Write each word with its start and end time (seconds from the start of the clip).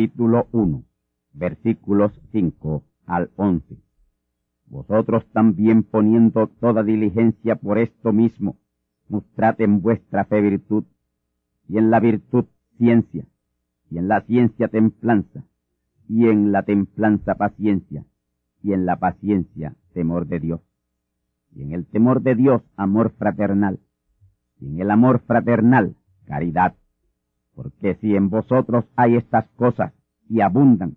Capítulo 0.00 0.48
1, 0.52 0.82
versículos 1.34 2.10
5 2.32 2.82
al 3.04 3.30
11. 3.36 3.76
Vosotros 4.64 5.26
también 5.34 5.82
poniendo 5.82 6.46
toda 6.46 6.82
diligencia 6.82 7.56
por 7.56 7.76
esto 7.76 8.10
mismo, 8.10 8.56
mostrad 9.10 9.60
en 9.60 9.82
vuestra 9.82 10.24
fe 10.24 10.40
virtud, 10.40 10.84
y 11.68 11.76
en 11.76 11.90
la 11.90 12.00
virtud 12.00 12.46
ciencia, 12.78 13.26
y 13.90 13.98
en 13.98 14.08
la 14.08 14.22
ciencia 14.22 14.68
templanza, 14.68 15.44
y 16.08 16.28
en 16.28 16.50
la 16.50 16.62
templanza 16.62 17.34
paciencia, 17.34 18.06
y 18.62 18.72
en 18.72 18.86
la 18.86 18.96
paciencia 18.96 19.74
temor 19.92 20.28
de 20.28 20.40
Dios, 20.40 20.62
y 21.54 21.60
en 21.60 21.72
el 21.72 21.84
temor 21.84 22.22
de 22.22 22.36
Dios 22.36 22.62
amor 22.74 23.12
fraternal, 23.18 23.80
y 24.62 24.68
en 24.68 24.80
el 24.80 24.90
amor 24.92 25.20
fraternal 25.26 25.94
caridad 26.24 26.74
porque 27.62 27.94
si 27.96 28.16
en 28.16 28.30
vosotros 28.30 28.86
hay 28.96 29.16
estas 29.16 29.46
cosas 29.50 29.92
y 30.30 30.40
abundan, 30.40 30.96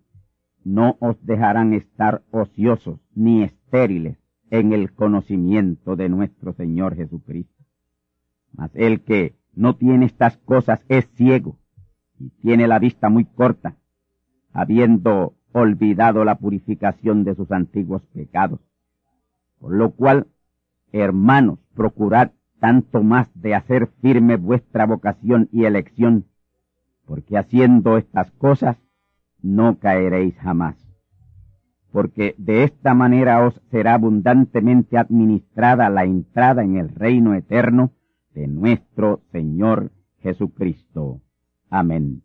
no 0.63 0.95
os 1.01 1.17
dejarán 1.25 1.73
estar 1.73 2.23
ociosos 2.31 3.01
ni 3.13 3.43
estériles 3.43 4.17
en 4.49 4.71
el 4.71 4.93
conocimiento 4.93 5.97
de 5.97 6.07
nuestro 6.07 6.53
Señor 6.53 6.95
Jesucristo. 6.95 7.65
Mas 8.53 8.71
el 8.75 9.01
que 9.01 9.35
no 9.53 9.75
tiene 9.75 10.05
estas 10.05 10.37
cosas 10.37 10.79
es 10.87 11.05
ciego 11.15 11.57
y 12.17 12.29
tiene 12.29 12.65
la 12.67 12.79
vista 12.79 13.09
muy 13.09 13.25
corta, 13.25 13.75
habiendo 14.53 15.35
olvidado 15.51 16.23
la 16.23 16.35
purificación 16.35 17.25
de 17.25 17.35
sus 17.35 17.51
antiguos 17.51 18.03
pecados. 18.13 18.61
Por 19.59 19.73
lo 19.73 19.91
cual, 19.91 20.27
hermanos, 20.93 21.59
procurad 21.75 22.31
tanto 22.61 23.03
más 23.03 23.29
de 23.33 23.53
hacer 23.53 23.87
firme 24.01 24.37
vuestra 24.37 24.85
vocación 24.85 25.49
y 25.51 25.65
elección, 25.65 26.25
porque 27.05 27.37
haciendo 27.37 27.97
estas 27.97 28.31
cosas 28.31 28.77
no 29.41 29.77
caeréis 29.79 30.35
jamás. 30.37 30.75
Porque 31.91 32.33
de 32.37 32.63
esta 32.63 32.93
manera 32.93 33.45
os 33.45 33.61
será 33.69 33.95
abundantemente 33.95 34.97
administrada 34.97 35.89
la 35.89 36.05
entrada 36.05 36.63
en 36.63 36.77
el 36.77 36.89
reino 36.89 37.35
eterno 37.35 37.91
de 38.33 38.47
nuestro 38.47 39.21
Señor 39.31 39.91
Jesucristo. 40.19 41.21
Amén. 41.69 42.23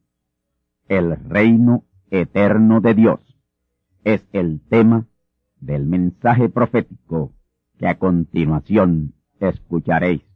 El 0.89 1.17
reino 1.29 1.85
eterno 2.11 2.81
de 2.81 2.95
Dios 2.95 3.21
es 4.05 4.27
el 4.33 4.61
tema 4.69 5.07
del 5.61 5.85
mensaje 5.87 6.49
profético 6.49 7.33
que 7.79 7.89
a 7.89 7.99
continuación 7.99 9.15
escucharéis. 9.41 10.28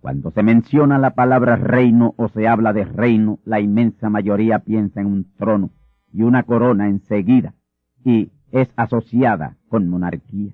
Cuando 0.00 0.30
se 0.30 0.42
menciona 0.42 0.98
la 0.98 1.14
palabra 1.14 1.56
reino 1.56 2.14
o 2.16 2.28
se 2.28 2.48
habla 2.48 2.72
de 2.72 2.84
reino, 2.84 3.38
la 3.44 3.60
inmensa 3.60 4.08
mayoría 4.08 4.60
piensa 4.60 5.00
en 5.00 5.06
un 5.06 5.32
trono 5.36 5.70
y 6.12 6.22
una 6.22 6.44
corona 6.44 6.88
enseguida 6.88 7.54
y 8.02 8.32
es 8.50 8.70
asociada 8.76 9.58
con 9.68 9.88
monarquía. 9.88 10.52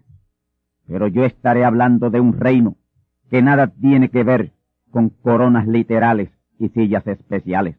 Pero 0.87 1.07
yo 1.07 1.25
estaré 1.25 1.65
hablando 1.65 2.11
de 2.11 2.21
un 2.21 2.33
reino 2.39 2.77
que 3.31 3.41
nada 3.41 3.69
tiene 3.69 4.09
que 4.09 4.25
ver 4.25 4.53
con 4.91 5.11
coronas 5.11 5.67
literales 5.69 6.31
y 6.59 6.69
sillas 6.71 7.07
especiales. 7.07 7.77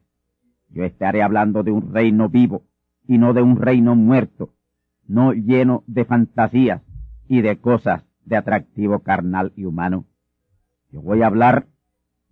Yo 0.69 0.83
estaré 0.83 1.21
hablando 1.21 1.63
de 1.63 1.71
un 1.71 1.93
reino 1.93 2.29
vivo 2.29 2.63
y 3.07 3.17
no 3.17 3.33
de 3.33 3.41
un 3.41 3.57
reino 3.57 3.95
muerto, 3.95 4.53
no 5.07 5.33
lleno 5.33 5.83
de 5.87 6.05
fantasías 6.05 6.81
y 7.27 7.41
de 7.41 7.57
cosas 7.57 8.03
de 8.25 8.37
atractivo 8.37 8.99
carnal 8.99 9.51
y 9.55 9.65
humano. 9.65 10.05
Yo 10.91 11.01
voy 11.01 11.21
a 11.21 11.27
hablar 11.27 11.67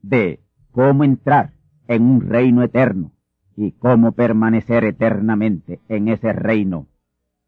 de 0.01 0.39
cómo 0.71 1.03
entrar 1.03 1.53
en 1.87 2.03
un 2.03 2.21
reino 2.21 2.63
eterno 2.63 3.11
y 3.55 3.71
cómo 3.73 4.13
permanecer 4.13 4.83
eternamente 4.83 5.79
en 5.87 6.07
ese 6.07 6.33
reino 6.33 6.87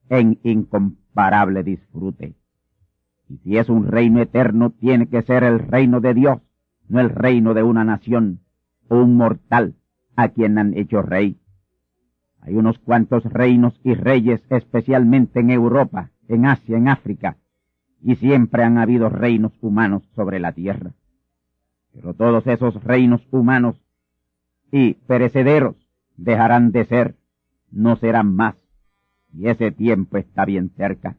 en 0.09 0.39
incomparable 0.43 1.63
disfrute. 1.63 2.35
Y 3.29 3.37
si 3.39 3.57
es 3.57 3.69
un 3.69 3.87
reino 3.87 4.21
eterno, 4.21 4.71
tiene 4.71 5.07
que 5.07 5.21
ser 5.21 5.43
el 5.43 5.59
reino 5.59 5.99
de 5.99 6.13
Dios, 6.13 6.39
no 6.87 6.99
el 6.99 7.09
reino 7.09 7.53
de 7.53 7.63
una 7.63 7.83
nación 7.83 8.39
o 8.87 8.97
un 8.97 9.17
mortal 9.17 9.75
a 10.15 10.29
quien 10.29 10.57
han 10.57 10.77
hecho 10.77 11.01
rey. 11.01 11.37
Hay 12.41 12.55
unos 12.55 12.79
cuantos 12.79 13.25
reinos 13.25 13.79
y 13.83 13.93
reyes, 13.93 14.41
especialmente 14.49 15.41
en 15.41 15.49
Europa, 15.49 16.11
en 16.29 16.45
Asia, 16.45 16.77
en 16.77 16.87
África, 16.87 17.37
y 18.01 18.15
siempre 18.15 18.63
han 18.63 18.77
habido 18.77 19.09
reinos 19.09 19.51
humanos 19.61 20.03
sobre 20.15 20.39
la 20.39 20.53
tierra. 20.53 20.93
Pero 21.97 22.13
todos 22.13 22.45
esos 22.45 22.75
reinos 22.83 23.21
humanos 23.31 23.75
y 24.71 24.93
perecederos 24.93 25.75
dejarán 26.15 26.71
de 26.71 26.85
ser, 26.85 27.15
no 27.71 27.95
serán 27.95 28.35
más, 28.35 28.55
y 29.33 29.47
ese 29.47 29.71
tiempo 29.71 30.17
está 30.17 30.45
bien 30.45 30.69
cerca. 30.77 31.15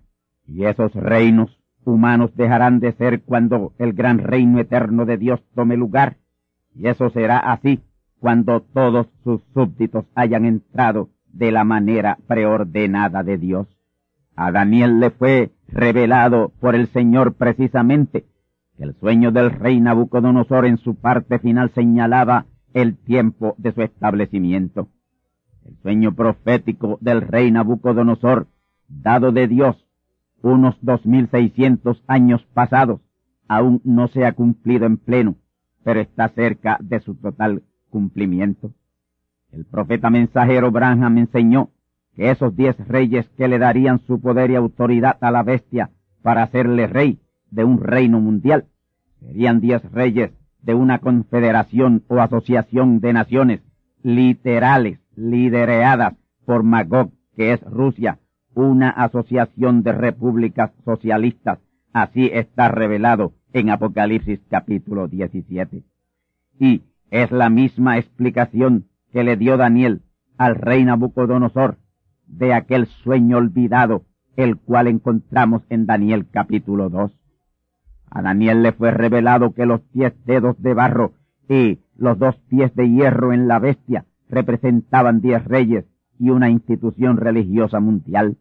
Y 0.47 0.65
esos 0.65 0.95
reinos 0.95 1.59
humanos 1.85 2.35
dejarán 2.37 2.79
de 2.79 2.93
ser 2.93 3.23
cuando 3.23 3.73
el 3.79 3.93
gran 3.93 4.19
reino 4.19 4.61
eterno 4.61 5.05
de 5.05 5.17
Dios 5.17 5.43
tome 5.55 5.77
lugar, 5.77 6.17
y 6.75 6.87
eso 6.87 7.11
será 7.11 7.39
así 7.39 7.81
cuando 8.21 8.61
todos 8.61 9.09
sus 9.25 9.43
súbditos 9.55 10.05
hayan 10.15 10.45
entrado 10.45 11.09
de 11.33 11.51
la 11.51 11.65
manera 11.65 12.19
preordenada 12.29 13.25
de 13.25 13.37
Dios. 13.37 13.67
A 14.37 14.53
Daniel 14.53 15.01
le 15.01 15.11
fue 15.11 15.51
revelado 15.67 16.53
por 16.61 16.77
el 16.77 16.87
Señor 16.89 17.35
precisamente 17.35 18.27
que 18.79 18.85
el 18.85 18.95
sueño 18.95 19.33
del 19.33 19.51
rey 19.51 19.81
Nabucodonosor 19.81 20.65
en 20.65 20.79
su 20.79 20.95
parte 20.95 21.41
final 21.41 21.73
señalaba 21.75 22.47
el 22.73 22.97
tiempo 22.97 23.57
de 23.59 23.73
su 23.73 23.83
establecimiento. 23.83 24.89
El 25.65 25.77
sueño 25.83 26.15
profético 26.15 26.97
del 27.01 27.23
rey 27.23 27.51
Nabucodonosor, 27.51 28.47
dado 28.89 29.33
de 29.33 29.49
Dios 29.49 29.85
unos 30.43 30.77
dos 30.81 31.05
mil 31.05 31.29
seiscientos 31.29 32.03
años 32.07 32.47
pasados, 32.55 33.01
aún 33.49 33.81
no 33.85 34.07
se 34.07 34.25
ha 34.25 34.33
cumplido 34.33 34.87
en 34.87 34.97
pleno, 34.97 35.35
pero 35.83 36.01
está 36.01 36.29
cerca 36.29 36.79
de 36.81 37.01
su 37.01 37.17
total 37.17 37.65
cumplimiento. 37.91 38.71
El 39.51 39.65
profeta 39.65 40.09
mensajero 40.09 40.71
Branham 40.71 41.19
enseñó 41.19 41.71
que 42.15 42.31
esos 42.31 42.55
diez 42.55 42.77
reyes 42.87 43.29
que 43.31 43.49
le 43.49 43.59
darían 43.59 43.99
su 44.07 44.21
poder 44.21 44.53
y 44.53 44.55
autoridad 44.55 45.17
a 45.21 45.33
la 45.33 45.43
bestia 45.43 45.91
para 46.23 46.45
hacerle 46.45 46.87
rey 46.87 47.19
de 47.50 47.65
un 47.65 47.81
reino 47.81 48.21
mundial, 48.21 48.67
serían 49.21 49.61
diez 49.61 49.83
reyes 49.91 50.31
de 50.62 50.75
una 50.75 50.99
confederación 50.99 52.05
o 52.09 52.21
asociación 52.21 53.00
de 53.00 53.12
naciones 53.12 53.61
literales, 54.03 55.00
lideradas 55.17 56.15
por 56.45 56.62
Magog, 56.62 57.11
que 57.37 57.53
es 57.53 57.61
Rusia, 57.62 58.19
una 58.55 58.91
asociación 58.91 59.83
de 59.83 59.93
repúblicas 59.93 60.73
socialistas. 60.85 61.59
Así 61.93 62.31
está 62.33 62.69
revelado 62.69 63.33
en 63.53 63.71
Apocalipsis 63.71 64.41
capítulo 64.49 65.09
17. 65.09 65.83
Y 66.59 66.83
es 67.11 67.31
la 67.31 67.51
misma 67.51 67.99
explicación 67.99 68.87
que 69.12 69.25
le 69.25 69.37
dio 69.37 69.56
Daniel 69.56 70.03
al 70.37 70.55
rey 70.55 70.85
Nabucodonosor 70.85 71.79
de 72.27 72.53
aquel 72.53 72.87
sueño 72.87 73.39
olvidado, 73.39 74.05
el 74.37 74.56
cual 74.56 74.87
encontramos 74.87 75.62
en 75.71 75.87
Daniel 75.87 76.27
capítulo 76.31 76.91
2. 76.91 77.18
A 78.10 78.22
Daniel 78.22 78.62
le 78.62 78.72
fue 78.72 78.90
revelado 78.90 79.52
que 79.52 79.66
los 79.66 79.81
diez 79.93 80.14
dedos 80.25 80.60
de 80.62 80.75
barro 80.75 81.12
y 81.49 81.81
los 81.96 82.19
dos 82.19 82.37
pies 82.49 82.75
de 82.75 82.88
hierro 82.88 83.32
en 83.32 83.49
la 83.49 83.58
bestia 83.58 84.05
representaban 84.28 85.20
diez 85.20 85.44
reyes 85.44 85.84
y 86.19 86.31
una 86.31 86.50
institución 86.50 87.16
religiosa 87.16 87.81
mundial. 87.81 88.37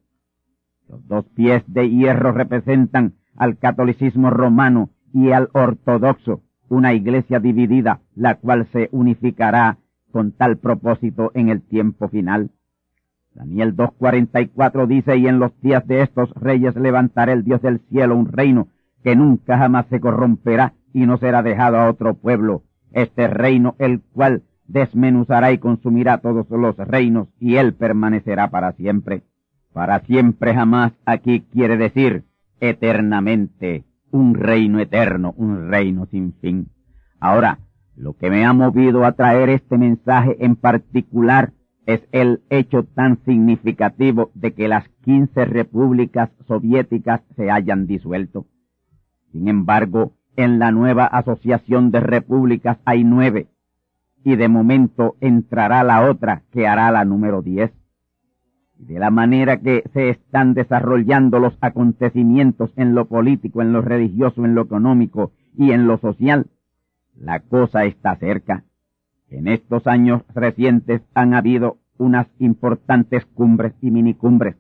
Los 0.90 1.06
dos 1.08 1.26
pies 1.36 1.64
de 1.68 1.90
hierro 1.90 2.32
representan 2.32 3.14
al 3.36 3.58
catolicismo 3.58 4.30
romano 4.30 4.90
y 5.14 5.32
al 5.32 5.50
ortodoxo, 5.54 6.42
una 6.70 6.94
iglesia 6.94 7.40
dividida, 7.40 8.02
la 8.16 8.36
cual 8.36 8.68
se 8.72 8.90
unificará 8.92 9.78
con 10.12 10.32
tal 10.32 10.58
propósito 10.58 11.32
en 11.34 11.50
el 11.50 11.62
tiempo 11.62 12.10
final. 12.10 12.52
Daniel 13.34 13.76
2.44 13.76 14.88
dice, 14.88 15.18
y 15.18 15.28
en 15.28 15.40
los 15.40 15.52
días 15.62 15.86
de 15.88 16.02
estos 16.02 16.32
reyes 16.32 16.76
levantará 16.76 17.34
el 17.34 17.44
Dios 17.44 17.62
del 17.62 17.80
cielo 17.90 18.16
un 18.16 18.32
reino 18.32 18.68
que 19.04 19.16
nunca 19.16 19.58
jamás 19.58 19.86
se 19.90 20.00
corromperá 20.00 20.74
y 20.94 21.06
no 21.06 21.18
será 21.18 21.44
dejado 21.44 21.78
a 21.78 21.90
otro 21.90 22.16
pueblo. 22.16 22.64
Este 22.92 23.28
reino, 23.28 23.76
el 23.80 24.02
cual 24.02 24.44
desmenuzará 24.68 25.52
y 25.52 25.58
consumirá 25.58 26.20
todos 26.20 26.50
los 26.50 26.78
reinos, 26.78 27.30
y 27.40 27.56
él 27.56 27.74
permanecerá 27.74 28.50
para 28.50 28.74
siempre. 28.74 29.24
Para 29.74 30.00
siempre 30.02 30.54
jamás 30.54 30.94
aquí 31.06 31.42
quiere 31.52 31.78
decir 31.78 32.26
eternamente, 32.60 33.86
un 34.12 34.34
reino 34.34 34.80
eterno, 34.80 35.34
un 35.38 35.70
reino 35.70 36.06
sin 36.08 36.34
fin. 36.34 36.70
Ahora, 37.20 37.60
lo 37.96 38.14
que 38.14 38.30
me 38.30 38.46
ha 38.46 38.54
movido 38.54 39.06
a 39.06 39.14
traer 39.14 39.50
este 39.50 39.78
mensaje 39.78 40.38
en 40.40 40.56
particular 40.56 41.54
es 41.86 42.02
el 42.12 42.42
hecho 42.50 42.84
tan 42.84 43.24
significativo 43.24 44.32
de 44.34 44.54
que 44.54 44.68
las 44.68 44.88
quince 45.04 45.46
repúblicas 45.46 46.30
soviéticas 46.48 47.22
se 47.36 47.50
hayan 47.50 47.88
disuelto. 47.88 48.46
Sin 49.38 49.50
embargo, 49.50 50.14
en 50.36 50.58
la 50.58 50.72
nueva 50.72 51.06
asociación 51.06 51.92
de 51.92 52.00
repúblicas 52.00 52.80
hay 52.86 53.04
nueve, 53.04 53.46
y 54.24 54.36
de 54.36 54.50
momento 54.50 55.16
entrará 55.22 55.84
la 55.84 56.10
otra, 56.10 56.42
que 56.52 56.68
hará 56.68 56.90
la 56.90 57.06
número 57.06 57.44
diez. 57.44 57.72
De 58.80 58.98
la 58.98 59.12
manera 59.12 59.62
que 59.62 59.84
se 59.94 60.10
están 60.10 60.56
desarrollando 60.56 61.38
los 61.38 61.56
acontecimientos 61.62 62.74
en 62.78 62.96
lo 62.96 63.06
político, 63.06 63.62
en 63.62 63.74
lo 63.74 63.84
religioso, 63.84 64.44
en 64.44 64.56
lo 64.56 64.64
económico 64.64 65.34
y 65.56 65.72
en 65.72 65.86
lo 65.86 66.00
social, 66.00 66.48
la 67.16 67.40
cosa 67.42 67.86
está 67.86 68.16
cerca. 68.16 68.64
En 69.30 69.48
estos 69.48 69.86
años 69.86 70.24
recientes 70.34 71.04
han 71.14 71.36
habido 71.36 71.78
unas 72.00 72.26
importantes 72.40 73.24
cumbres 73.36 73.76
y 73.82 73.92
minicumbres 73.92 74.56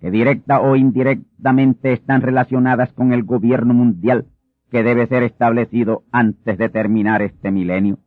que 0.00 0.10
directa 0.10 0.60
o 0.60 0.76
indirectamente 0.76 1.92
están 1.92 2.22
relacionadas 2.22 2.92
con 2.92 3.12
el 3.12 3.22
gobierno 3.22 3.74
mundial 3.74 4.26
que 4.70 4.82
debe 4.82 5.06
ser 5.06 5.22
establecido 5.22 6.04
antes 6.10 6.56
de 6.56 6.68
terminar 6.68 7.22
este 7.22 7.50
milenio. 7.50 7.98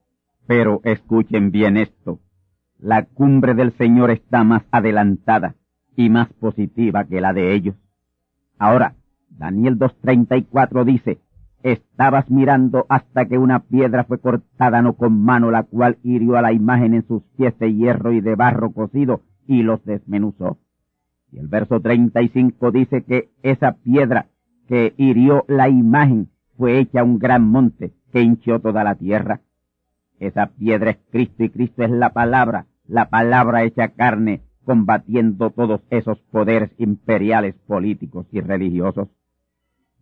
Pero 0.47 0.81
escuchen 0.83 1.51
bien 1.51 1.77
esto. 1.77 2.19
La 2.79 3.05
cumbre 3.05 3.53
del 3.53 3.73
Señor 3.73 4.11
está 4.11 4.43
más 4.43 4.63
adelantada 4.71 5.55
y 5.95 6.09
más 6.09 6.31
positiva 6.33 7.05
que 7.05 7.21
la 7.21 7.33
de 7.33 7.53
ellos. 7.53 7.75
Ahora, 8.57 8.95
Daniel 9.29 9.77
2.34 9.77 10.83
dice, 10.85 11.19
estabas 11.63 12.29
mirando 12.29 12.85
hasta 12.89 13.25
que 13.25 13.37
una 13.37 13.59
piedra 13.59 14.03
fue 14.03 14.19
cortada 14.19 14.81
no 14.81 14.93
con 14.93 15.23
mano, 15.23 15.51
la 15.51 15.63
cual 15.63 15.97
hirió 16.03 16.37
a 16.37 16.41
la 16.41 16.53
imagen 16.53 16.93
en 16.93 17.07
sus 17.07 17.23
pies 17.37 17.57
de 17.59 17.73
hierro 17.73 18.11
y 18.11 18.21
de 18.21 18.35
barro 18.35 18.71
cocido 18.71 19.21
y 19.47 19.63
los 19.63 19.83
desmenuzó. 19.85 20.57
Y 21.33 21.39
el 21.39 21.47
verso 21.47 21.79
35 21.79 22.71
dice 22.71 23.03
que 23.03 23.29
esa 23.41 23.73
piedra 23.73 24.27
que 24.67 24.93
hirió 24.97 25.45
la 25.47 25.67
imagen 25.67 26.29
fue 26.57 26.79
hecha 26.79 27.03
un 27.03 27.17
gran 27.17 27.43
monte 27.43 27.91
que 28.11 28.21
hinchó 28.21 28.59
toda 28.59 28.83
la 28.83 28.95
tierra. 28.95 29.41
Esa 30.19 30.51
piedra 30.51 30.91
es 30.91 30.99
Cristo 31.09 31.43
y 31.43 31.49
Cristo 31.49 31.83
es 31.83 31.89
la 31.89 32.11
palabra, 32.11 32.67
la 32.85 33.09
palabra 33.09 33.63
hecha 33.63 33.89
carne, 33.89 34.41
combatiendo 34.63 35.49
todos 35.49 35.81
esos 35.89 36.19
poderes 36.31 36.69
imperiales, 36.77 37.55
políticos 37.65 38.27
y 38.31 38.39
religiosos. 38.39 39.09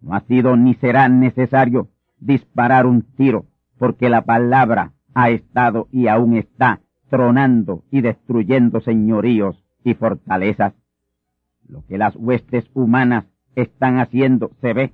No 0.01 0.13
ha 0.13 0.19
sido 0.21 0.57
ni 0.57 0.73
será 0.75 1.07
necesario 1.07 1.87
disparar 2.19 2.85
un 2.85 3.03
tiro, 3.03 3.45
porque 3.77 4.09
la 4.09 4.23
palabra 4.23 4.91
ha 5.13 5.29
estado 5.29 5.87
y 5.91 6.07
aún 6.07 6.35
está 6.35 6.81
tronando 7.09 7.83
y 7.89 8.01
destruyendo 8.01 8.81
señoríos 8.81 9.63
y 9.83 9.93
fortalezas. 9.93 10.73
Lo 11.71 11.85
que 11.87 11.97
las 11.97 12.15
huestes 12.17 12.69
humanas 12.73 13.25
están 13.55 13.97
haciendo 13.97 14.51
se 14.59 14.73
ve, 14.73 14.93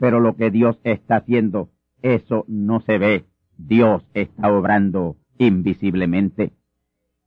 pero 0.00 0.18
lo 0.18 0.34
que 0.36 0.50
Dios 0.50 0.78
está 0.82 1.16
haciendo, 1.16 1.70
eso 2.02 2.44
no 2.48 2.80
se 2.80 2.98
ve. 2.98 3.24
Dios 3.56 4.04
está 4.14 4.52
obrando 4.52 5.16
invisiblemente 5.38 6.52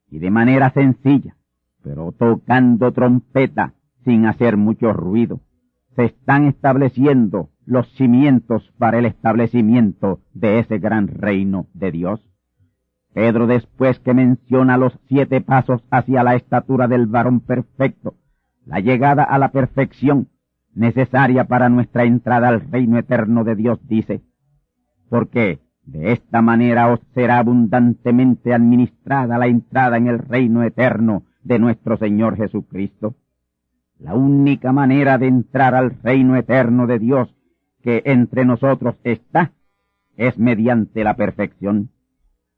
y 0.09 0.19
de 0.19 0.29
manera 0.29 0.71
sencilla, 0.71 1.37
pero 1.81 2.11
tocando 2.11 2.91
trompeta 2.91 3.73
sin 4.03 4.25
hacer 4.25 4.57
mucho 4.57 4.91
ruido. 4.91 5.39
Se 5.95 6.05
están 6.05 6.45
estableciendo 6.45 7.49
los 7.65 7.87
cimientos 7.93 8.73
para 8.77 8.99
el 8.99 9.05
establecimiento 9.05 10.19
de 10.33 10.59
ese 10.59 10.79
gran 10.79 11.07
reino 11.07 11.67
de 11.73 11.91
Dios. 11.91 12.21
Pedro 13.13 13.47
después 13.47 13.99
que 13.99 14.13
menciona 14.13 14.77
los 14.77 14.99
siete 15.07 15.39
pasos 15.39 15.81
hacia 15.91 16.23
la 16.23 16.35
estatura 16.35 16.87
del 16.89 17.07
varón 17.07 17.39
perfecto, 17.39 18.15
la 18.65 18.79
llegada 18.79 19.23
a 19.23 19.37
la 19.37 19.51
perfección 19.51 20.29
necesaria 20.73 21.45
para 21.45 21.69
nuestra 21.69 22.03
entrada 22.03 22.47
al 22.47 22.61
reino 22.71 22.97
eterno 22.97 23.43
de 23.43 23.55
Dios, 23.55 23.79
dice, 23.87 24.21
porque 25.09 25.59
de 25.83 26.13
esta 26.13 26.41
manera 26.41 26.91
os 26.91 26.99
será 27.13 27.39
abundantemente 27.39 28.53
administrada 28.53 29.37
la 29.37 29.47
entrada 29.47 29.97
en 29.97 30.07
el 30.07 30.19
reino 30.19 30.63
eterno 30.63 31.23
de 31.43 31.59
nuestro 31.59 31.97
Señor 31.97 32.37
Jesucristo. 32.37 33.15
La 33.99 34.13
única 34.13 34.71
manera 34.71 35.17
de 35.17 35.27
entrar 35.27 35.75
al 35.75 36.01
reino 36.01 36.35
eterno 36.35 36.87
de 36.87 36.99
Dios 36.99 37.35
que 37.81 38.03
entre 38.05 38.45
nosotros 38.45 38.95
está 39.03 39.51
es 40.15 40.37
mediante 40.37 41.03
la 41.03 41.15
perfección. 41.15 41.89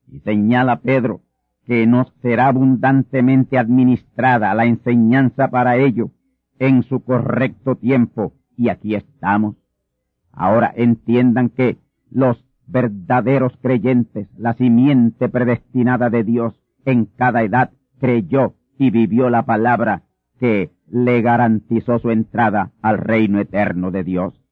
Y 0.07 0.19
señala 0.19 0.81
Pedro 0.81 1.21
que 1.65 1.87
nos 1.87 2.11
será 2.21 2.47
abundantemente 2.47 3.57
administrada 3.57 4.53
la 4.53 4.65
enseñanza 4.65 5.49
para 5.49 5.77
ello 5.77 6.11
en 6.59 6.83
su 6.83 7.03
correcto 7.03 7.75
tiempo, 7.75 8.33
y 8.57 8.69
aquí 8.69 8.95
estamos. 8.95 9.55
Ahora 10.31 10.71
entiendan 10.75 11.49
que 11.49 11.77
los 12.09 12.43
verdaderos 12.67 13.57
creyentes, 13.61 14.27
la 14.37 14.53
simiente 14.53 15.29
predestinada 15.29 16.09
de 16.09 16.23
Dios 16.23 16.59
en 16.85 17.05
cada 17.05 17.43
edad, 17.43 17.71
creyó 17.99 18.55
y 18.77 18.89
vivió 18.89 19.29
la 19.29 19.43
palabra 19.43 20.03
que 20.39 20.71
le 20.87 21.21
garantizó 21.21 21.99
su 21.99 22.11
entrada 22.11 22.71
al 22.81 22.97
reino 22.97 23.39
eterno 23.39 23.91
de 23.91 24.03
Dios. 24.03 24.43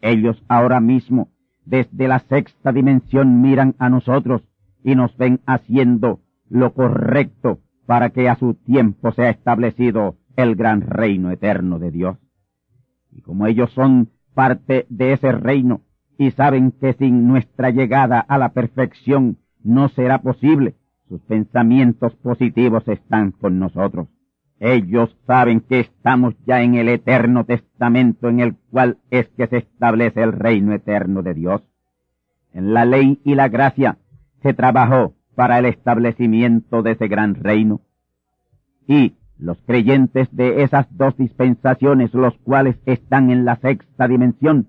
Ellos 0.00 0.42
ahora 0.48 0.80
mismo, 0.80 1.28
desde 1.64 2.08
la 2.08 2.20
sexta 2.20 2.72
dimensión, 2.72 3.40
miran 3.40 3.74
a 3.78 3.88
nosotros 3.90 4.42
y 4.84 4.94
nos 4.94 5.16
ven 5.16 5.40
haciendo 5.46 6.20
lo 6.48 6.72
correcto 6.74 7.60
para 7.86 8.10
que 8.10 8.28
a 8.28 8.36
su 8.36 8.54
tiempo 8.54 9.12
sea 9.12 9.30
establecido 9.30 10.16
el 10.36 10.54
gran 10.54 10.82
reino 10.82 11.30
eterno 11.30 11.78
de 11.78 11.90
Dios. 11.90 12.18
Y 13.10 13.22
como 13.22 13.46
ellos 13.46 13.70
son 13.72 14.10
parte 14.34 14.86
de 14.88 15.14
ese 15.14 15.32
reino 15.32 15.80
y 16.18 16.30
saben 16.32 16.72
que 16.72 16.92
sin 16.92 17.26
nuestra 17.26 17.70
llegada 17.70 18.20
a 18.20 18.38
la 18.38 18.50
perfección 18.50 19.38
no 19.62 19.88
será 19.88 20.18
posible, 20.18 20.74
sus 21.08 21.20
pensamientos 21.22 22.14
positivos 22.16 22.86
están 22.88 23.32
con 23.32 23.58
nosotros. 23.58 24.08
Ellos 24.60 25.16
saben 25.26 25.60
que 25.60 25.80
estamos 25.80 26.34
ya 26.46 26.62
en 26.62 26.74
el 26.74 26.88
eterno 26.88 27.44
testamento 27.44 28.28
en 28.28 28.40
el 28.40 28.56
cual 28.70 28.98
es 29.10 29.28
que 29.30 29.46
se 29.46 29.58
establece 29.58 30.22
el 30.22 30.32
reino 30.32 30.74
eterno 30.74 31.22
de 31.22 31.34
Dios. 31.34 31.62
En 32.52 32.74
la 32.74 32.84
ley 32.84 33.20
y 33.24 33.34
la 33.34 33.48
gracia 33.48 33.98
se 34.42 34.54
trabajó 34.54 35.14
para 35.38 35.60
el 35.60 35.66
establecimiento 35.66 36.82
de 36.82 36.90
ese 36.90 37.06
gran 37.06 37.36
reino. 37.36 37.80
Y 38.88 39.14
los 39.38 39.56
creyentes 39.62 40.26
de 40.34 40.64
esas 40.64 40.88
dos 40.90 41.16
dispensaciones, 41.16 42.12
los 42.12 42.36
cuales 42.38 42.74
están 42.86 43.30
en 43.30 43.44
la 43.44 43.54
sexta 43.54 44.08
dimensión, 44.08 44.66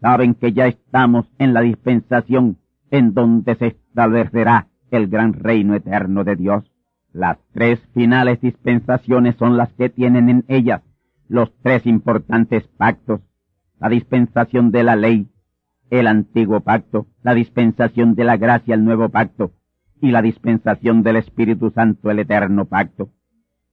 saben 0.00 0.32
que 0.32 0.54
ya 0.54 0.68
estamos 0.68 1.30
en 1.38 1.52
la 1.52 1.60
dispensación 1.60 2.56
en 2.90 3.12
donde 3.12 3.56
se 3.56 3.66
establecerá 3.66 4.68
el 4.90 5.08
gran 5.08 5.34
reino 5.34 5.74
eterno 5.74 6.24
de 6.24 6.36
Dios. 6.36 6.64
Las 7.12 7.36
tres 7.52 7.78
finales 7.92 8.40
dispensaciones 8.40 9.36
son 9.36 9.58
las 9.58 9.70
que 9.74 9.90
tienen 9.90 10.30
en 10.30 10.44
ellas 10.48 10.80
los 11.28 11.52
tres 11.62 11.84
importantes 11.84 12.66
pactos, 12.78 13.20
la 13.78 13.90
dispensación 13.90 14.70
de 14.70 14.82
la 14.82 14.96
ley, 14.96 15.28
el 15.90 16.06
antiguo 16.06 16.60
pacto, 16.60 17.06
la 17.22 17.34
dispensación 17.34 18.14
de 18.14 18.24
la 18.24 18.38
gracia, 18.38 18.74
el 18.74 18.82
nuevo 18.82 19.10
pacto, 19.10 19.52
y 20.00 20.10
la 20.10 20.22
dispensación 20.22 21.02
del 21.02 21.16
Espíritu 21.16 21.70
Santo, 21.70 22.10
el 22.10 22.20
eterno 22.20 22.64
pacto. 22.64 23.10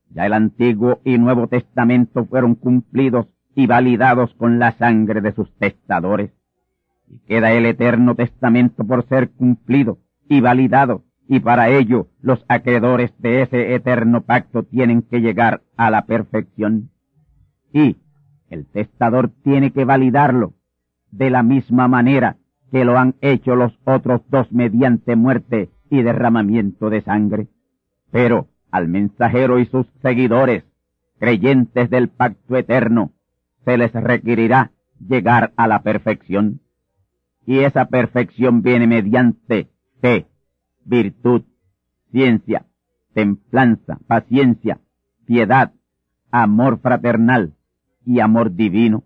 Ya 0.09 0.25
el 0.25 0.33
Antiguo 0.33 0.99
y 1.03 1.17
Nuevo 1.17 1.47
Testamento 1.47 2.25
fueron 2.25 2.55
cumplidos 2.55 3.27
y 3.55 3.67
validados 3.67 4.33
con 4.35 4.59
la 4.59 4.73
sangre 4.73 5.21
de 5.21 5.33
sus 5.33 5.53
testadores. 5.57 6.31
Y 7.07 7.19
queda 7.19 7.51
el 7.53 7.65
Eterno 7.65 8.15
Testamento 8.15 8.85
por 8.85 9.07
ser 9.07 9.31
cumplido 9.31 9.99
y 10.29 10.41
validado 10.41 11.03
y 11.27 11.39
para 11.39 11.69
ello 11.69 12.07
los 12.21 12.43
acreedores 12.47 13.11
de 13.19 13.41
ese 13.41 13.75
eterno 13.75 14.21
pacto 14.21 14.63
tienen 14.63 15.01
que 15.01 15.19
llegar 15.19 15.61
a 15.75 15.91
la 15.91 16.05
perfección. 16.05 16.89
Y 17.73 17.97
el 18.49 18.65
testador 18.65 19.31
tiene 19.43 19.71
que 19.71 19.83
validarlo 19.83 20.53
de 21.11 21.29
la 21.29 21.43
misma 21.43 21.87
manera 21.87 22.37
que 22.71 22.85
lo 22.85 22.97
han 22.97 23.15
hecho 23.21 23.55
los 23.55 23.77
otros 23.85 24.21
dos 24.29 24.51
mediante 24.51 25.15
muerte 25.15 25.69
y 25.89 26.01
derramamiento 26.01 26.89
de 26.89 27.01
sangre. 27.01 27.47
Pero 28.11 28.47
al 28.71 28.87
mensajero 28.87 29.59
y 29.59 29.65
sus 29.65 29.87
seguidores, 30.01 30.63
creyentes 31.19 31.89
del 31.89 32.09
pacto 32.09 32.55
eterno, 32.57 33.11
se 33.65 33.77
les 33.77 33.91
requerirá 33.93 34.71
llegar 34.99 35.53
a 35.57 35.67
la 35.67 35.81
perfección. 35.81 36.61
Y 37.45 37.59
esa 37.59 37.85
perfección 37.85 38.61
viene 38.61 38.87
mediante 38.87 39.69
fe, 40.01 40.27
virtud, 40.85 41.43
ciencia, 42.11 42.65
templanza, 43.13 43.99
paciencia, 44.07 44.79
piedad, 45.25 45.73
amor 46.31 46.79
fraternal 46.79 47.53
y 48.05 48.19
amor 48.19 48.55
divino. 48.55 49.03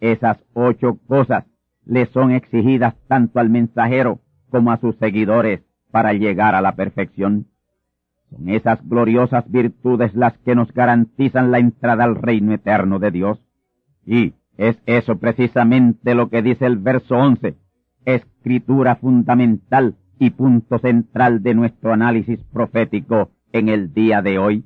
Esas 0.00 0.44
ocho 0.54 0.98
cosas 1.06 1.44
le 1.84 2.06
son 2.06 2.32
exigidas 2.32 2.94
tanto 3.08 3.40
al 3.40 3.48
mensajero 3.48 4.20
como 4.50 4.70
a 4.70 4.76
sus 4.78 4.96
seguidores 4.96 5.62
para 5.90 6.12
llegar 6.12 6.54
a 6.54 6.60
la 6.60 6.76
perfección. 6.76 7.46
Son 8.30 8.48
esas 8.48 8.86
gloriosas 8.86 9.50
virtudes 9.50 10.14
las 10.14 10.36
que 10.38 10.54
nos 10.54 10.72
garantizan 10.72 11.50
la 11.50 11.58
entrada 11.58 12.04
al 12.04 12.16
reino 12.16 12.52
eterno 12.52 12.98
de 12.98 13.10
Dios. 13.10 13.40
Y 14.04 14.34
es 14.56 14.76
eso 14.86 15.18
precisamente 15.18 16.14
lo 16.14 16.28
que 16.28 16.42
dice 16.42 16.66
el 16.66 16.78
verso 16.78 17.16
once, 17.16 17.56
escritura 18.04 18.96
fundamental 18.96 19.96
y 20.18 20.30
punto 20.30 20.78
central 20.78 21.42
de 21.42 21.54
nuestro 21.54 21.92
análisis 21.92 22.42
profético 22.52 23.30
en 23.52 23.68
el 23.68 23.94
día 23.94 24.20
de 24.20 24.38
hoy. 24.38 24.64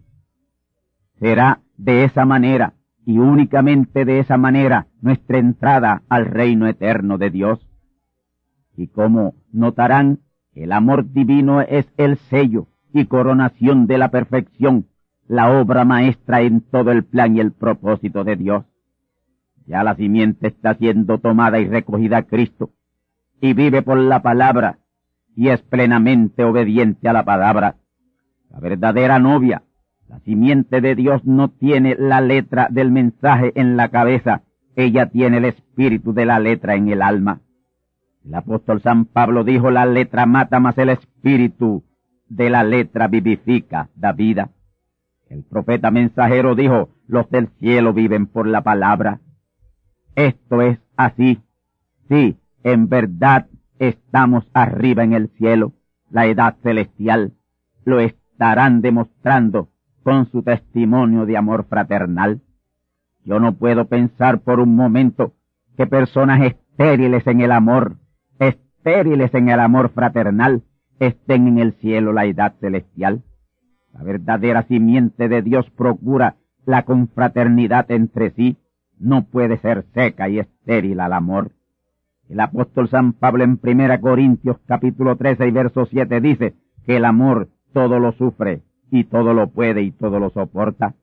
Será 1.19 1.61
de 1.77 2.05
esa 2.05 2.25
manera 2.25 2.75
y 3.05 3.19
únicamente 3.19 4.05
de 4.05 4.21
esa 4.21 4.37
manera 4.37 4.87
nuestra 5.01 5.39
entrada 5.39 6.03
al 6.09 6.27
reino 6.27 6.67
eterno 6.67 7.19
de 7.19 7.31
Dios. 7.31 7.69
Y 8.77 8.89
como 8.89 9.35
notarán, 9.53 10.21
el 10.55 10.73
amor 10.73 11.13
divino 11.13 11.63
es 11.63 11.87
el 11.97 12.19
sello 12.19 12.67
y 12.93 13.07
coronación 13.07 13.87
de 13.87 13.99
la 13.99 14.11
perfección, 14.11 14.87
la 15.27 15.51
obra 15.59 15.85
maestra 15.85 16.43
en 16.43 16.61
todo 16.61 16.93
el 16.93 17.05
plan 17.05 17.37
y 17.37 17.41
el 17.41 17.53
propósito 17.53 18.23
de 18.25 18.37
Dios. 18.37 18.65
Ya 19.67 19.83
la 19.83 19.95
simiente 19.95 20.49
está 20.49 20.75
siendo 20.75 21.19
tomada 21.19 21.59
y 21.61 21.69
recogida 21.69 22.19
a 22.19 22.23
Cristo, 22.25 22.71
y 23.41 23.55
vive 23.55 23.83
por 23.83 23.97
la 23.97 24.21
palabra, 24.21 24.79
y 25.35 25.49
es 25.49 25.63
plenamente 25.63 26.45
obediente 26.45 27.09
a 27.09 27.13
la 27.13 27.25
palabra. 27.25 27.77
La 28.51 28.61
verdadera 28.61 29.19
novia, 29.19 29.63
la 30.09 30.21
simiente 30.21 30.83
de 30.83 30.95
Dios 30.95 31.25
no 31.25 31.49
tiene 31.49 31.97
la 31.99 32.21
letra 32.21 32.69
del 32.71 32.93
mensaje 32.93 33.53
en 33.55 33.79
la 33.79 33.89
cabeza, 33.89 34.43
ella 34.77 35.07
tiene 35.07 35.39
el 35.39 35.47
espíritu 35.47 36.13
de 36.13 36.27
la 36.27 36.39
letra 36.39 36.75
en 36.75 36.89
el 36.91 37.01
alma. 37.01 37.41
El 38.25 38.35
apóstol 38.35 38.81
San 38.83 39.05
Pablo 39.07 39.45
dijo, 39.45 39.71
la 39.71 39.87
letra 39.87 40.27
mata, 40.27 40.61
más 40.61 40.79
el 40.79 40.91
espíritu 40.91 41.85
de 42.29 42.51
la 42.51 42.63
letra 42.63 43.09
vivifica, 43.09 43.89
da 43.95 44.13
vida. 44.13 44.51
El 45.29 45.45
profeta 45.45 45.91
mensajero 45.91 46.55
dijo, 46.55 46.91
los 47.07 47.29
del 47.31 47.49
cielo 47.59 47.93
viven 47.93 48.27
por 48.27 48.47
la 48.47 48.63
palabra. 48.63 49.21
Esto 50.15 50.63
es 50.63 50.79
así. 50.97 51.41
Sí, 52.09 52.37
en 52.63 52.89
verdad 52.89 53.49
estamos 53.79 54.49
arriba 54.53 55.03
en 55.03 55.13
el 55.13 55.29
cielo, 55.31 55.73
la 56.11 56.27
edad 56.27 56.57
celestial, 56.63 57.33
lo 57.85 58.01
estarán 58.01 58.81
demostrando 58.81 59.71
con 60.03 60.31
su 60.31 60.43
testimonio 60.43 61.27
de 61.27 61.37
amor 61.37 61.65
fraternal. 61.69 62.41
Yo 63.25 63.41
no 63.41 63.55
puedo 63.55 63.87
pensar 63.87 64.41
por 64.41 64.61
un 64.61 64.77
momento 64.77 65.35
que 65.77 65.87
personas 65.87 66.43
estériles 66.43 67.27
en 67.27 67.41
el 67.41 67.53
amor, 67.53 67.97
estériles 68.85 69.33
en 69.35 69.49
el 69.49 69.61
amor 69.61 69.91
fraternal, 69.91 70.63
estén 70.99 71.47
en 71.47 71.59
el 71.59 71.75
cielo 71.75 72.13
la 72.13 72.25
edad 72.25 72.55
celestial. 72.61 73.23
La 73.95 74.03
verdadera 74.03 74.65
simiente 74.65 75.29
de 75.29 75.41
Dios 75.41 75.71
procura 75.71 76.35
la 76.67 76.85
confraternidad 76.85 77.89
entre 77.93 78.31
sí, 78.31 78.57
no 78.99 79.25
puede 79.25 79.59
ser 79.59 79.85
seca 79.95 80.29
y 80.29 80.41
estéril 80.41 80.99
al 80.99 81.13
amor. 81.13 81.53
El 82.29 82.41
apóstol 82.41 82.89
San 82.89 83.13
Pablo 83.13 83.45
en 83.45 83.57
Primera 83.57 84.01
Corintios 84.01 84.57
capítulo 84.67 85.15
13 85.17 85.47
y 85.47 85.51
verso 85.53 85.87
7 85.87 86.21
dice 86.21 86.55
que 86.85 86.97
el 86.97 87.05
amor 87.05 87.51
todo 87.73 88.01
lo 88.01 88.13
sufre 88.13 88.63
y 88.91 89.05
todo 89.05 89.33
lo 89.33 89.49
puede 89.49 89.83
y 89.83 89.93
todo 89.93 90.19
lo 90.19 90.31
soporta. 90.31 90.95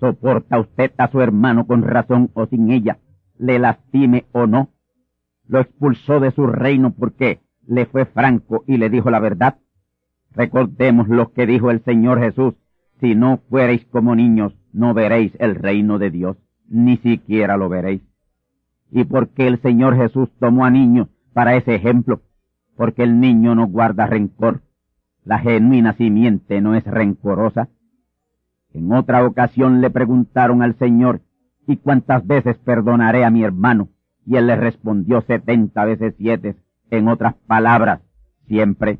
¿Soporta 0.00 0.60
usted 0.60 0.92
a 0.98 1.08
su 1.08 1.22
hermano 1.22 1.66
con 1.66 1.82
razón 1.82 2.30
o 2.34 2.44
sin 2.46 2.70
ella? 2.70 2.98
¿Le 3.38 3.58
lastime 3.58 4.26
o 4.32 4.46
no? 4.46 4.68
¿Lo 5.46 5.60
expulsó 5.60 6.20
de 6.20 6.30
su 6.30 6.46
reino 6.46 6.92
porque 6.92 7.40
le 7.66 7.86
fue 7.86 8.04
franco 8.06 8.64
y 8.66 8.76
le 8.76 8.90
dijo 8.90 9.10
la 9.10 9.20
verdad? 9.20 9.58
Recordemos 10.32 11.08
lo 11.08 11.32
que 11.32 11.46
dijo 11.46 11.70
el 11.70 11.82
Señor 11.84 12.20
Jesús. 12.20 12.54
Si 13.00 13.14
no 13.14 13.40
fuereis 13.48 13.84
como 13.86 14.14
niños, 14.14 14.54
no 14.72 14.94
veréis 14.94 15.32
el 15.38 15.56
reino 15.56 15.98
de 15.98 16.10
Dios, 16.10 16.36
ni 16.68 16.96
siquiera 16.98 17.56
lo 17.56 17.68
veréis 17.68 18.02
y 18.92 19.04
porque 19.04 19.46
el 19.48 19.58
Señor 19.62 19.96
Jesús 19.96 20.28
tomó 20.38 20.66
a 20.66 20.70
niños 20.70 21.08
para 21.32 21.56
ese 21.56 21.74
ejemplo, 21.74 22.20
porque 22.76 23.02
el 23.02 23.20
niño 23.20 23.54
no 23.54 23.66
guarda 23.66 24.06
rencor, 24.06 24.60
la 25.24 25.38
genuina 25.38 25.94
simiente 25.94 26.60
no 26.60 26.74
es 26.74 26.84
rencorosa. 26.84 27.70
En 28.70 28.92
otra 28.92 29.24
ocasión 29.24 29.80
le 29.80 29.88
preguntaron 29.88 30.62
al 30.62 30.76
Señor, 30.76 31.22
¿y 31.66 31.78
cuántas 31.78 32.26
veces 32.26 32.58
perdonaré 32.58 33.24
a 33.24 33.30
mi 33.30 33.42
hermano? 33.42 33.88
Y 34.24 34.36
él 34.36 34.46
le 34.46 34.56
respondió 34.56 35.20
setenta 35.22 35.84
veces 35.84 36.14
siete, 36.16 36.56
en 36.90 37.08
otras 37.08 37.34
palabras, 37.46 38.00
siempre. 38.46 38.98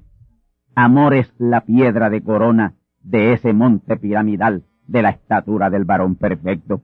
Amor 0.74 1.14
es 1.14 1.32
la 1.38 1.62
piedra 1.62 2.10
de 2.10 2.22
corona 2.22 2.74
de 3.02 3.32
ese 3.32 3.52
monte 3.52 3.96
piramidal 3.96 4.64
de 4.86 5.02
la 5.02 5.10
estatura 5.10 5.70
del 5.70 5.84
varón 5.84 6.16
perfecto. 6.16 6.82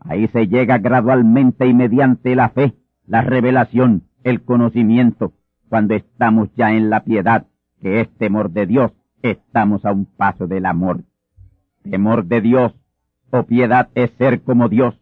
Ahí 0.00 0.28
se 0.28 0.46
llega 0.46 0.78
gradualmente 0.78 1.66
y 1.66 1.74
mediante 1.74 2.36
la 2.36 2.50
fe, 2.50 2.74
la 3.06 3.22
revelación, 3.22 4.04
el 4.22 4.42
conocimiento. 4.42 5.32
Cuando 5.68 5.94
estamos 5.94 6.48
ya 6.54 6.72
en 6.72 6.90
la 6.90 7.04
piedad, 7.04 7.46
que 7.80 8.00
es 8.00 8.08
temor 8.16 8.50
de 8.50 8.66
Dios, 8.66 8.92
estamos 9.22 9.84
a 9.84 9.92
un 9.92 10.06
paso 10.06 10.46
del 10.46 10.66
amor. 10.66 11.02
Temor 11.82 12.24
de 12.26 12.40
Dios 12.40 12.74
o 13.30 13.42
piedad 13.42 13.88
es 13.94 14.10
ser 14.12 14.42
como 14.42 14.68
Dios, 14.68 14.98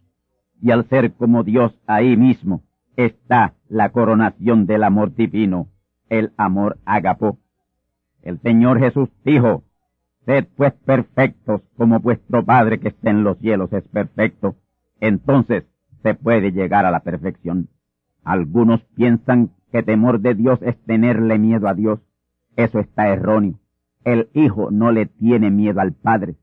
y 0.60 0.70
al 0.70 0.88
ser 0.88 1.12
como 1.12 1.44
Dios 1.44 1.74
ahí 1.86 2.16
mismo 2.16 2.62
está 2.96 3.54
la 3.68 3.90
coronación 3.90 4.66
del 4.66 4.84
amor 4.84 5.14
divino, 5.14 5.68
el 6.08 6.32
amor 6.36 6.78
agapo. 6.84 7.38
El 8.22 8.40
Señor 8.40 8.78
Jesús 8.78 9.08
dijo, 9.24 9.64
Sed 10.24 10.46
pues 10.56 10.72
perfectos 10.72 11.62
como 11.76 12.00
vuestro 12.00 12.44
Padre 12.44 12.80
que 12.80 12.88
está 12.88 13.10
en 13.10 13.22
los 13.22 13.38
cielos 13.38 13.72
es 13.72 13.86
perfecto 13.88 14.56
entonces 15.00 15.64
se 16.02 16.14
puede 16.14 16.52
llegar 16.52 16.86
a 16.86 16.90
la 16.90 17.00
perfección. 17.00 17.68
Algunos 18.24 18.82
piensan 18.94 19.50
que 19.72 19.82
temor 19.82 20.20
de 20.20 20.34
Dios 20.34 20.58
es 20.62 20.76
tenerle 20.84 21.38
miedo 21.38 21.68
a 21.68 21.74
Dios. 21.74 22.00
Eso 22.56 22.78
está 22.78 23.08
erróneo. 23.08 23.58
El 24.04 24.28
Hijo 24.32 24.70
no 24.70 24.92
le 24.92 25.06
tiene 25.06 25.50
miedo 25.50 25.80
al 25.80 25.92
Padre. 25.92 26.36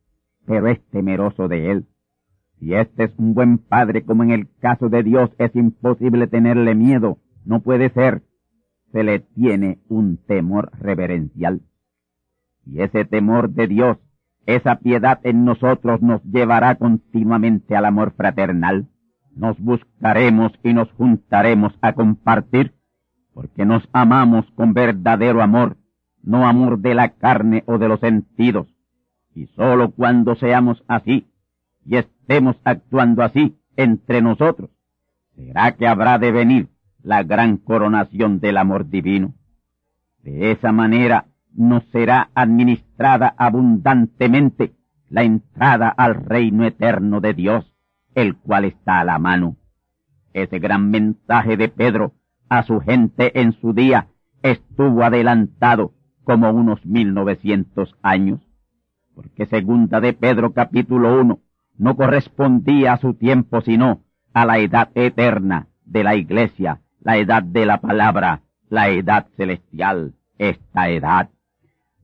pero 0.45 0.67
es 0.67 0.81
temeroso 0.89 1.47
de 1.47 1.71
él. 1.71 1.85
Si 2.63 2.73
este 2.73 3.03
es 3.03 3.11
un 3.17 3.33
buen 3.33 3.57
padre, 3.57 4.05
como 4.05 4.23
en 4.23 4.31
el 4.31 4.47
caso 4.61 4.87
de 4.87 5.03
Dios, 5.03 5.29
es 5.37 5.53
imposible 5.53 6.27
tenerle 6.27 6.75
miedo. 6.75 7.17
No 7.43 7.59
puede 7.59 7.89
ser. 7.89 8.23
Se 8.93 9.03
le 9.03 9.19
tiene 9.19 9.79
un 9.89 10.15
temor 10.15 10.71
reverencial. 10.79 11.63
Y 12.65 12.79
ese 12.79 13.03
temor 13.03 13.49
de 13.49 13.67
Dios, 13.67 13.97
esa 14.45 14.79
piedad 14.79 15.19
en 15.23 15.43
nosotros 15.43 16.01
nos 16.01 16.23
llevará 16.23 16.75
continuamente 16.75 17.75
al 17.75 17.83
amor 17.83 18.13
fraternal. 18.15 18.87
Nos 19.35 19.59
buscaremos 19.59 20.53
y 20.63 20.73
nos 20.73 20.89
juntaremos 20.93 21.77
a 21.81 21.91
compartir, 21.91 22.75
porque 23.33 23.65
nos 23.65 23.89
amamos 23.91 24.49
con 24.51 24.73
verdadero 24.73 25.41
amor, 25.41 25.75
no 26.21 26.47
amor 26.47 26.79
de 26.79 26.95
la 26.95 27.09
carne 27.09 27.65
o 27.67 27.77
de 27.77 27.89
los 27.89 27.99
sentidos. 27.99 28.67
Y 29.35 29.47
sólo 29.47 29.91
cuando 29.91 30.35
seamos 30.35 30.81
así, 30.87 31.27
y 31.85 31.97
estemos 31.97 32.55
actuando 32.63 33.23
así 33.23 33.57
entre 33.75 34.21
nosotros, 34.21 34.69
será 35.35 35.73
que 35.73 35.87
habrá 35.87 36.19
de 36.19 36.31
venir 36.31 36.69
la 37.01 37.23
gran 37.23 37.57
coronación 37.57 38.39
del 38.39 38.57
amor 38.57 38.89
divino. 38.89 39.33
De 40.23 40.51
esa 40.51 40.71
manera 40.71 41.25
nos 41.53 41.83
será 41.91 42.29
administrada 42.33 43.35
abundantemente 43.37 44.73
la 45.09 45.23
entrada 45.23 45.89
al 45.89 46.15
reino 46.15 46.65
eterno 46.65 47.19
de 47.21 47.33
Dios, 47.33 47.71
el 48.15 48.35
cual 48.35 48.65
está 48.65 48.99
a 48.99 49.03
la 49.03 49.19
mano. 49.19 49.57
Ese 50.33 50.59
gran 50.59 50.89
mensaje 50.89 51.57
de 51.57 51.67
Pedro 51.67 52.13
a 52.49 52.63
su 52.63 52.79
gente 52.79 53.39
en 53.39 53.53
su 53.53 53.73
día 53.73 54.07
estuvo 54.41 55.03
adelantado 55.03 55.93
como 56.23 56.51
unos 56.51 56.85
mil 56.85 57.13
novecientos 57.13 57.95
años, 58.01 58.41
porque 59.13 59.45
segunda 59.45 59.99
de 59.99 60.13
Pedro 60.13 60.53
capítulo 60.53 61.21
uno 61.21 61.39
no 61.77 61.95
correspondía 61.95 62.93
a 62.93 62.97
su 62.97 63.13
tiempo, 63.13 63.61
sino 63.61 64.01
a 64.33 64.45
la 64.45 64.59
edad 64.59 64.89
eterna 64.95 65.67
de 65.85 66.03
la 66.03 66.15
iglesia, 66.15 66.81
la 67.01 67.17
edad 67.17 67.43
de 67.43 67.65
la 67.65 67.81
palabra, 67.81 68.41
la 68.69 68.89
edad 68.89 69.27
celestial, 69.37 70.15
esta 70.37 70.89
edad. 70.89 71.29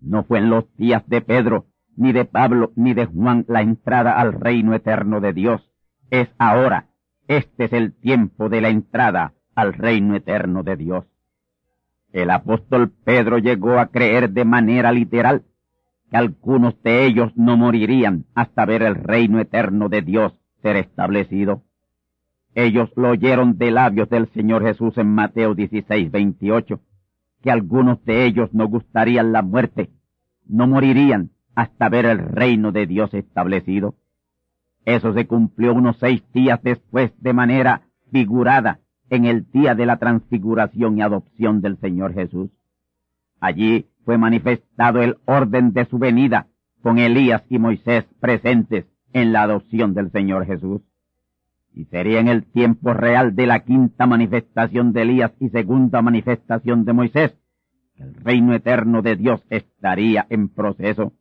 No 0.02 0.24
fue 0.24 0.40
en 0.40 0.50
los 0.50 0.66
días 0.78 1.04
de 1.08 1.22
Pedro, 1.22 1.66
ni 1.96 2.14
de 2.14 2.26
Pablo, 2.26 2.72
ni 2.76 2.94
de 2.94 3.06
Juan 3.06 3.46
la 3.48 3.62
entrada 3.62 4.20
al 4.20 4.34
reino 4.34 4.74
eterno 4.74 5.20
de 5.20 5.34
Dios. 5.34 5.70
Es 6.10 6.30
ahora. 6.38 6.86
Este 7.28 7.66
es 7.66 7.74
el 7.74 7.94
tiempo 7.94 8.50
de 8.50 8.62
la 8.62 8.70
entrada 8.70 9.34
al 9.54 9.74
reino 9.74 10.16
eterno 10.16 10.64
de 10.64 10.78
Dios. 10.78 11.06
El 12.12 12.32
apóstol 12.32 12.92
Pedro 13.04 13.38
llegó 13.38 13.78
a 13.78 13.88
creer 13.88 14.32
de 14.32 14.46
manera 14.46 14.92
literal 14.92 15.44
que 16.10 16.18
algunos 16.18 16.82
de 16.84 17.06
ellos 17.06 17.32
no 17.36 17.58
morirían 17.58 18.26
hasta 18.36 18.66
ver 18.66 18.84
el 18.84 18.96
reino 18.96 19.40
eterno 19.40 19.90
de 19.90 20.02
Dios 20.02 20.34
ser 20.62 20.76
establecido. 20.76 21.64
Ellos 22.56 22.92
lo 22.96 23.10
oyeron 23.10 23.58
de 23.58 23.72
labios 23.72 24.10
del 24.10 24.28
Señor 24.30 24.64
Jesús 24.64 24.98
en 24.98 25.14
Mateo 25.14 25.54
16, 25.54 26.12
28, 26.12 26.80
que 27.42 27.52
algunos 27.52 28.04
de 28.06 28.26
ellos 28.26 28.54
no 28.54 28.68
gustarían 28.68 29.32
la 29.32 29.42
muerte, 29.42 29.92
no 30.48 30.68
morirían 30.68 31.30
hasta 31.56 31.90
ver 31.90 32.06
el 32.06 32.20
reino 32.20 32.72
de 32.72 32.88
Dios 32.88 33.14
establecido. 33.14 33.96
Eso 34.86 35.14
se 35.14 35.28
cumplió 35.28 35.74
unos 35.74 35.98
seis 35.98 36.24
días 36.34 36.60
después 36.64 37.12
de 37.22 37.34
manera 37.34 37.84
figurada 38.12 38.80
en 39.10 39.26
el 39.26 39.50
día 39.52 39.76
de 39.76 39.86
la 39.86 39.98
transfiguración 39.98 40.98
y 40.98 41.02
adopción 41.02 41.62
del 41.62 41.78
Señor 41.78 42.14
Jesús. 42.14 42.50
Allí 43.40 43.88
fue 44.06 44.18
manifestado 44.18 45.02
el 45.02 45.18
orden 45.26 45.74
de 45.74 45.86
su 45.86 45.98
venida 45.98 46.48
con 46.82 46.98
Elías 46.98 47.44
y 47.50 47.60
Moisés 47.60 48.06
presentes 48.20 48.86
en 49.14 49.34
la 49.34 49.44
adopción 49.44 49.94
del 49.94 50.12
Señor 50.12 50.46
Jesús. 50.46 50.82
Y 51.74 51.86
sería 51.86 52.20
en 52.20 52.28
el 52.28 52.46
tiempo 52.46 52.94
real 52.94 53.36
de 53.36 53.48
la 53.48 53.60
quinta 53.62 54.06
manifestación 54.06 54.92
de 54.94 55.04
Elías 55.04 55.32
y 55.40 55.50
segunda 55.50 56.02
manifestación 56.02 56.86
de 56.86 56.94
Moisés 56.94 57.38
que 57.96 58.04
el 58.04 58.16
reino 58.16 58.54
eterno 58.54 59.02
de 59.02 59.16
Dios 59.16 59.42
estaría 59.50 60.26
en 60.30 60.50
proceso. 60.50 61.14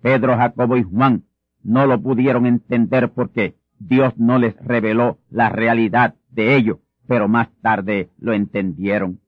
Pedro, 0.00 0.36
Jacobo 0.36 0.76
y 0.76 0.82
Juan 0.82 1.24
no 1.62 1.86
lo 1.86 2.00
pudieron 2.00 2.46
entender 2.46 3.10
porque 3.10 3.56
Dios 3.78 4.16
no 4.16 4.38
les 4.38 4.56
reveló 4.64 5.18
la 5.30 5.48
realidad 5.48 6.14
de 6.30 6.56
ello, 6.56 6.80
pero 7.06 7.28
más 7.28 7.48
tarde 7.60 8.10
lo 8.18 8.32
entendieron. 8.32 9.20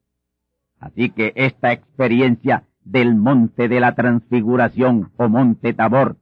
Así 0.81 1.11
que 1.11 1.31
esta 1.35 1.71
experiencia 1.71 2.65
del 2.83 3.15
monte 3.15 3.69
de 3.69 3.79
la 3.79 3.95
transfiguración 3.95 5.11
o 5.15 5.29
monte 5.29 5.73
Tabor 5.73 6.17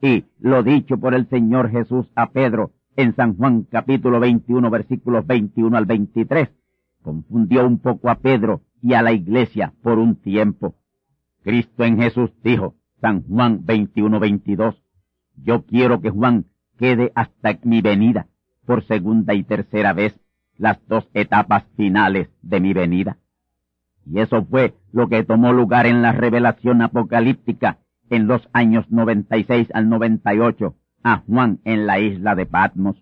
y 0.00 0.24
lo 0.38 0.62
dicho 0.62 0.98
por 0.98 1.14
el 1.14 1.28
Señor 1.28 1.70
Jesús 1.70 2.06
a 2.14 2.30
Pedro 2.30 2.70
en 2.96 3.14
San 3.16 3.36
Juan 3.36 3.64
capítulo 3.64 4.20
21 4.20 4.70
versículos 4.70 5.26
21 5.26 5.76
al 5.76 5.86
23 5.86 6.48
confundió 7.02 7.66
un 7.66 7.78
poco 7.78 8.08
a 8.08 8.14
Pedro 8.14 8.62
y 8.80 8.94
a 8.94 9.02
la 9.02 9.12
iglesia 9.12 9.74
por 9.82 9.98
un 9.98 10.16
tiempo. 10.16 10.76
Cristo 11.42 11.84
en 11.84 11.98
Jesús 11.98 12.30
dijo, 12.42 12.76
San 13.00 13.22
Juan 13.24 13.64
21 13.64 14.20
22, 14.20 14.82
yo 15.36 15.64
quiero 15.64 16.00
que 16.00 16.10
Juan 16.10 16.46
quede 16.78 17.12
hasta 17.14 17.58
mi 17.64 17.82
venida 17.82 18.28
por 18.64 18.84
segunda 18.84 19.34
y 19.34 19.42
tercera 19.42 19.92
vez, 19.92 20.18
las 20.56 20.78
dos 20.86 21.08
etapas 21.12 21.64
finales 21.76 22.30
de 22.42 22.60
mi 22.60 22.72
venida. 22.72 23.18
Y 24.06 24.20
eso 24.20 24.44
fue 24.44 24.74
lo 24.92 25.08
que 25.08 25.24
tomó 25.24 25.52
lugar 25.52 25.86
en 25.86 26.02
la 26.02 26.12
revelación 26.12 26.82
apocalíptica 26.82 27.78
en 28.10 28.26
los 28.26 28.48
años 28.52 28.90
96 28.90 29.68
al 29.72 29.88
98 29.88 30.74
a 31.02 31.22
Juan 31.26 31.60
en 31.64 31.86
la 31.86 32.00
isla 32.00 32.34
de 32.34 32.46
Patmos. 32.46 32.96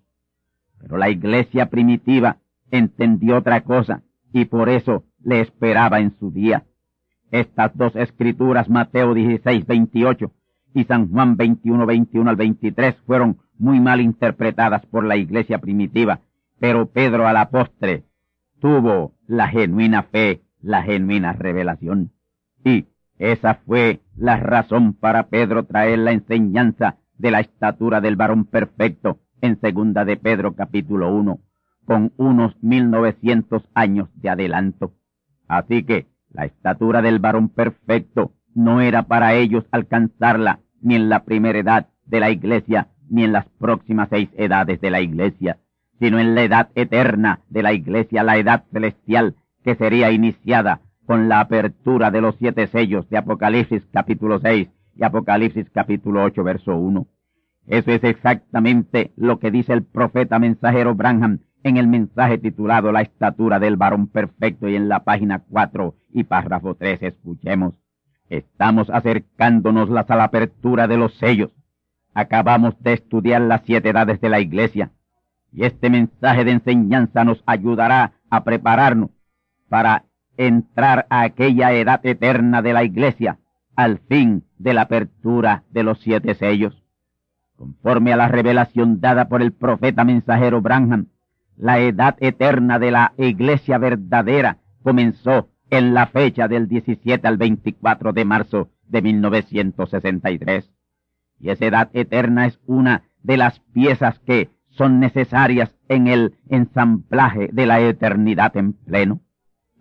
Pero 0.80 0.96
la 0.96 1.10
iglesia 1.10 1.70
primitiva 1.70 2.38
entendió 2.70 3.38
otra 3.38 3.62
cosa 3.62 4.02
y 4.32 4.46
por 4.46 4.68
eso 4.68 5.04
le 5.22 5.40
esperaba 5.40 6.00
en 6.00 6.16
su 6.18 6.30
día. 6.30 6.64
Estas 7.30 7.76
dos 7.76 7.94
escrituras, 7.96 8.68
Mateo 8.68 9.14
16, 9.14 9.66
28 9.66 10.30
y 10.74 10.84
San 10.84 11.10
Juan 11.10 11.36
21, 11.36 11.86
21 11.86 12.30
al 12.30 12.36
23, 12.36 12.96
fueron 13.06 13.38
muy 13.58 13.80
mal 13.80 14.00
interpretadas 14.00 14.84
por 14.86 15.04
la 15.04 15.16
iglesia 15.16 15.58
primitiva, 15.58 16.20
pero 16.58 16.86
Pedro 16.86 17.26
a 17.26 17.32
la 17.32 17.50
postre 17.50 18.04
tuvo 18.60 19.12
la 19.26 19.48
genuina 19.48 20.04
fe 20.04 20.42
la 20.62 20.82
genuina 20.82 21.32
revelación. 21.32 22.12
Y 22.64 22.86
esa 23.18 23.54
fue 23.66 24.00
la 24.16 24.36
razón 24.36 24.94
para 24.94 25.28
Pedro 25.28 25.64
traer 25.64 25.98
la 25.98 26.12
enseñanza 26.12 26.96
de 27.18 27.30
la 27.30 27.40
estatura 27.40 28.00
del 28.00 28.16
varón 28.16 28.46
perfecto 28.46 29.18
en 29.40 29.60
segunda 29.60 30.04
de 30.04 30.16
Pedro 30.16 30.54
capítulo 30.54 31.14
1, 31.14 31.40
con 31.84 32.12
unos 32.16 32.56
mil 32.62 32.90
novecientos 32.90 33.62
años 33.74 34.08
de 34.14 34.30
adelanto. 34.30 34.92
Así 35.48 35.82
que 35.84 36.06
la 36.30 36.46
estatura 36.46 37.02
del 37.02 37.18
varón 37.18 37.48
perfecto 37.48 38.32
no 38.54 38.80
era 38.80 39.02
para 39.04 39.34
ellos 39.34 39.64
alcanzarla 39.70 40.60
ni 40.80 40.94
en 40.94 41.08
la 41.08 41.24
primera 41.24 41.58
edad 41.58 41.88
de 42.06 42.20
la 42.20 42.30
iglesia, 42.30 42.88
ni 43.08 43.24
en 43.24 43.32
las 43.32 43.46
próximas 43.58 44.08
seis 44.10 44.28
edades 44.36 44.80
de 44.80 44.90
la 44.90 45.00
iglesia, 45.00 45.58
sino 45.98 46.18
en 46.18 46.34
la 46.34 46.42
edad 46.42 46.70
eterna 46.74 47.40
de 47.48 47.62
la 47.62 47.72
iglesia, 47.72 48.22
la 48.22 48.36
edad 48.36 48.64
celestial, 48.72 49.36
que 49.62 49.74
sería 49.74 50.10
iniciada 50.10 50.80
con 51.06 51.28
la 51.28 51.40
apertura 51.40 52.10
de 52.10 52.20
los 52.20 52.36
siete 52.36 52.66
sellos 52.68 53.08
de 53.10 53.18
Apocalipsis 53.18 53.82
capítulo 53.92 54.38
6 54.38 54.68
y 54.96 55.04
Apocalipsis 55.04 55.70
capítulo 55.70 56.22
8 56.24 56.44
verso 56.44 56.76
1. 56.76 57.06
Eso 57.66 57.92
es 57.92 58.04
exactamente 58.04 59.12
lo 59.16 59.38
que 59.38 59.50
dice 59.50 59.72
el 59.72 59.84
profeta 59.84 60.38
mensajero 60.38 60.94
Branham 60.94 61.40
en 61.62 61.76
el 61.76 61.86
mensaje 61.86 62.38
titulado 62.38 62.90
La 62.90 63.02
estatura 63.02 63.60
del 63.60 63.76
varón 63.76 64.08
perfecto 64.08 64.68
y 64.68 64.74
en 64.74 64.88
la 64.88 65.04
página 65.04 65.44
4 65.48 65.94
y 66.12 66.24
párrafo 66.24 66.74
3 66.74 67.02
escuchemos. 67.02 67.74
Estamos 68.28 68.90
acercándonos 68.90 69.90
a 69.90 70.16
la 70.16 70.24
apertura 70.24 70.88
de 70.88 70.96
los 70.96 71.14
sellos. 71.18 71.52
Acabamos 72.14 72.74
de 72.82 72.94
estudiar 72.94 73.42
las 73.42 73.62
siete 73.64 73.90
edades 73.90 74.20
de 74.20 74.28
la 74.28 74.40
iglesia 74.40 74.90
y 75.52 75.64
este 75.64 75.90
mensaje 75.90 76.44
de 76.44 76.52
enseñanza 76.52 77.24
nos 77.24 77.42
ayudará 77.46 78.12
a 78.30 78.42
prepararnos 78.44 79.10
para 79.72 80.04
entrar 80.36 81.06
a 81.08 81.22
aquella 81.22 81.72
edad 81.72 82.04
eterna 82.04 82.60
de 82.60 82.74
la 82.74 82.84
iglesia 82.84 83.38
al 83.74 84.00
fin 84.00 84.44
de 84.58 84.74
la 84.74 84.82
apertura 84.82 85.62
de 85.70 85.82
los 85.82 85.98
siete 86.00 86.34
sellos. 86.34 86.82
Conforme 87.56 88.12
a 88.12 88.18
la 88.18 88.28
revelación 88.28 89.00
dada 89.00 89.28
por 89.28 89.40
el 89.40 89.52
profeta 89.52 90.04
mensajero 90.04 90.60
Branham, 90.60 91.06
la 91.56 91.78
edad 91.78 92.16
eterna 92.20 92.78
de 92.78 92.90
la 92.90 93.14
iglesia 93.16 93.78
verdadera 93.78 94.58
comenzó 94.82 95.48
en 95.70 95.94
la 95.94 96.06
fecha 96.06 96.48
del 96.48 96.68
17 96.68 97.26
al 97.26 97.38
24 97.38 98.12
de 98.12 98.24
marzo 98.26 98.68
de 98.88 99.00
1963. 99.00 100.70
Y 101.40 101.48
esa 101.48 101.64
edad 101.64 101.90
eterna 101.94 102.44
es 102.44 102.60
una 102.66 103.04
de 103.22 103.38
las 103.38 103.60
piezas 103.72 104.18
que 104.18 104.50
son 104.68 105.00
necesarias 105.00 105.74
en 105.88 106.08
el 106.08 106.34
ensamblaje 106.50 107.48
de 107.50 107.64
la 107.64 107.80
eternidad 107.80 108.54
en 108.58 108.74
pleno. 108.74 109.22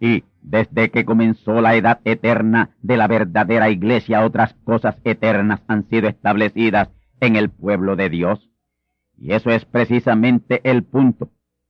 Y 0.01 0.23
desde 0.41 0.89
que 0.89 1.05
comenzó 1.05 1.61
la 1.61 1.75
edad 1.75 2.01
eterna 2.05 2.71
de 2.81 2.97
la 2.97 3.07
verdadera 3.07 3.69
iglesia, 3.69 4.25
otras 4.25 4.55
cosas 4.63 4.95
eternas 5.03 5.61
han 5.67 5.87
sido 5.87 6.09
establecidas 6.09 6.89
en 7.19 7.35
el 7.35 7.51
pueblo 7.51 7.95
de 7.95 8.09
Dios. 8.09 8.49
Y 9.15 9.33
eso 9.33 9.51
es 9.51 9.63
precisamente 9.63 10.59
el 10.63 10.83
punto, 10.83 11.29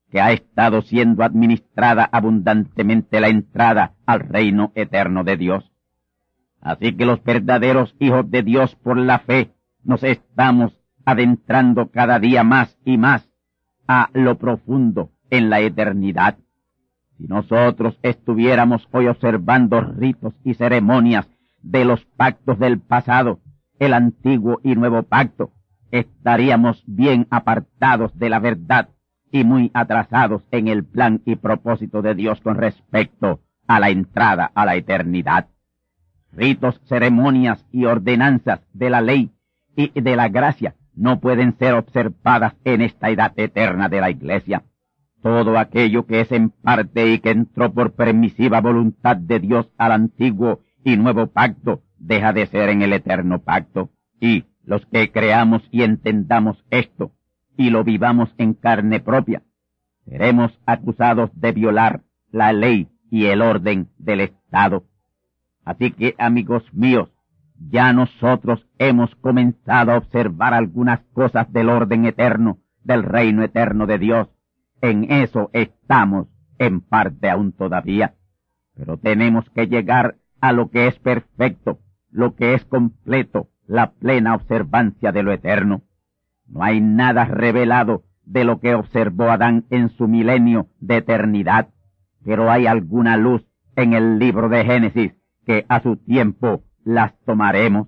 que 0.10 0.22
ha 0.22 0.32
estado 0.32 0.82
siendo 0.82 1.24
administrada 1.24 2.08
abundantemente 2.10 3.20
la 3.20 3.28
entrada 3.28 3.96
al 4.06 4.22
reino 4.22 4.72
eterno 4.76 5.26
de 5.26 5.36
Dios. 5.36 5.70
Así 6.62 6.96
que 6.96 7.06
los 7.06 7.22
verdaderos 7.24 7.96
hijos 8.00 8.32
de 8.32 8.44
Dios 8.44 8.76
por 8.76 8.98
la 8.98 9.20
fe 9.20 9.52
nos 9.84 10.04
estamos 10.04 10.80
adentrando 11.04 11.92
cada 11.92 12.20
día 12.20 12.46
más 12.46 12.78
y 12.86 12.98
más 12.98 13.30
a 13.88 14.10
lo 14.14 14.38
profundo 14.38 15.12
en 15.30 15.50
la 15.50 15.60
eternidad. 15.60 16.38
Si 17.22 17.28
nosotros 17.28 18.00
estuviéramos 18.02 18.88
hoy 18.92 19.06
observando 19.06 19.80
ritos 19.80 20.34
y 20.44 20.56
ceremonias 20.56 21.30
de 21.62 21.86
los 21.86 22.04
pactos 22.18 22.58
del 22.58 22.80
pasado, 22.80 23.42
el 23.78 23.94
antiguo 23.94 24.60
y 24.64 24.74
nuevo 24.74 25.04
pacto, 25.04 25.52
estaríamos 25.92 26.84
bien 26.88 27.28
apartados 27.30 28.18
de 28.18 28.30
la 28.30 28.40
verdad 28.40 28.90
y 29.32 29.44
muy 29.44 29.70
atrasados 29.76 30.42
en 30.50 30.68
el 30.68 30.84
plan 30.84 31.22
y 31.24 31.36
propósito 31.36 32.02
de 32.02 32.16
Dios 32.16 32.42
con 32.42 32.56
respecto 32.56 33.42
a 33.68 33.80
la 33.80 33.92
entrada 33.92 34.52
a 34.56 34.66
la 34.66 34.76
eternidad. 34.76 35.48
Ritos, 36.32 36.82
ceremonias 36.86 37.64
y 37.72 37.86
ordenanzas 37.86 38.62
de 38.74 38.90
la 38.90 39.02
ley 39.02 39.30
y 39.76 39.92
de 40.02 40.16
la 40.16 40.28
gracia 40.30 40.74
no 40.96 41.20
pueden 41.20 41.56
ser 41.60 41.76
observadas 41.76 42.56
en 42.64 42.82
esta 42.82 43.12
edad 43.12 43.34
eterna 43.36 43.90
de 43.90 44.02
la 44.02 44.10
iglesia. 44.10 44.64
Todo 45.22 45.58
aquello 45.58 46.06
que 46.06 46.22
es 46.22 46.32
en 46.32 46.50
parte 46.50 47.14
y 47.14 47.20
que 47.20 47.32
entró 47.32 47.72
por 47.74 47.94
permisiva 47.94 48.62
voluntad 48.62 49.18
de 49.18 49.40
Dios 49.40 49.70
al 49.78 49.92
antiguo 49.92 50.62
y 50.84 50.98
nuevo 50.98 51.28
pacto 51.28 51.84
deja 51.98 52.34
de 52.34 52.48
ser 52.48 52.70
en 52.70 52.82
el 52.82 52.94
eterno 52.94 53.40
pacto. 53.40 53.90
Y 54.20 54.46
los 54.64 54.86
que 54.88 55.12
creamos 55.12 55.62
y 55.72 55.84
entendamos 55.84 56.64
esto 56.70 57.12
y 57.58 57.70
lo 57.70 57.84
vivamos 57.84 58.34
en 58.38 58.54
carne 58.54 59.00
propia, 59.00 59.44
seremos 60.06 60.52
acusados 60.66 61.30
de 61.40 61.52
violar 61.52 62.02
la 62.32 62.54
ley 62.54 62.88
y 63.10 63.26
el 63.26 63.42
orden 63.42 63.90
del 63.98 64.22
Estado. 64.22 64.86
Así 65.64 65.92
que, 65.92 66.16
amigos 66.18 66.64
míos, 66.74 67.10
ya 67.70 67.94
nosotros 67.94 68.66
hemos 68.80 69.14
comenzado 69.16 69.92
a 69.92 69.98
observar 69.98 70.54
algunas 70.54 71.02
cosas 71.14 71.52
del 71.54 71.70
orden 71.70 72.06
eterno, 72.06 72.58
del 72.84 73.04
reino 73.04 73.44
eterno 73.44 73.86
de 73.86 74.00
Dios. 74.00 74.28
En 74.82 75.12
eso 75.12 75.50
estamos, 75.54 76.28
en 76.58 76.82
parte 76.82 77.30
aún 77.30 77.52
todavía. 77.52 78.16
Pero 78.76 78.98
tenemos 78.98 79.50
que 79.52 79.68
llegar 79.68 80.16
a 80.42 80.52
lo 80.54 80.70
que 80.70 80.88
es 80.88 80.98
perfecto, 81.00 81.80
lo 82.10 82.36
que 82.36 82.56
es 82.56 82.66
completo, 82.66 83.50
la 83.68 83.92
plena 83.92 84.36
observancia 84.36 85.12
de 85.12 85.24
lo 85.24 85.32
eterno. 85.32 85.84
No 86.48 86.64
hay 86.64 86.82
nada 86.82 87.26
revelado 87.26 88.04
de 88.26 88.44
lo 88.44 88.60
que 88.60 88.74
observó 88.74 89.30
Adán 89.30 89.66
en 89.70 89.90
su 89.90 90.08
milenio 90.08 90.68
de 90.80 90.98
eternidad, 90.98 91.70
pero 92.24 92.52
hay 92.52 92.68
alguna 92.68 93.18
luz 93.18 93.46
en 93.76 93.94
el 93.94 94.20
libro 94.20 94.50
de 94.50 94.66
Génesis 94.66 95.14
que 95.46 95.66
a 95.70 95.82
su 95.82 95.98
tiempo 95.98 96.64
las 96.84 97.18
tomaremos. 97.26 97.88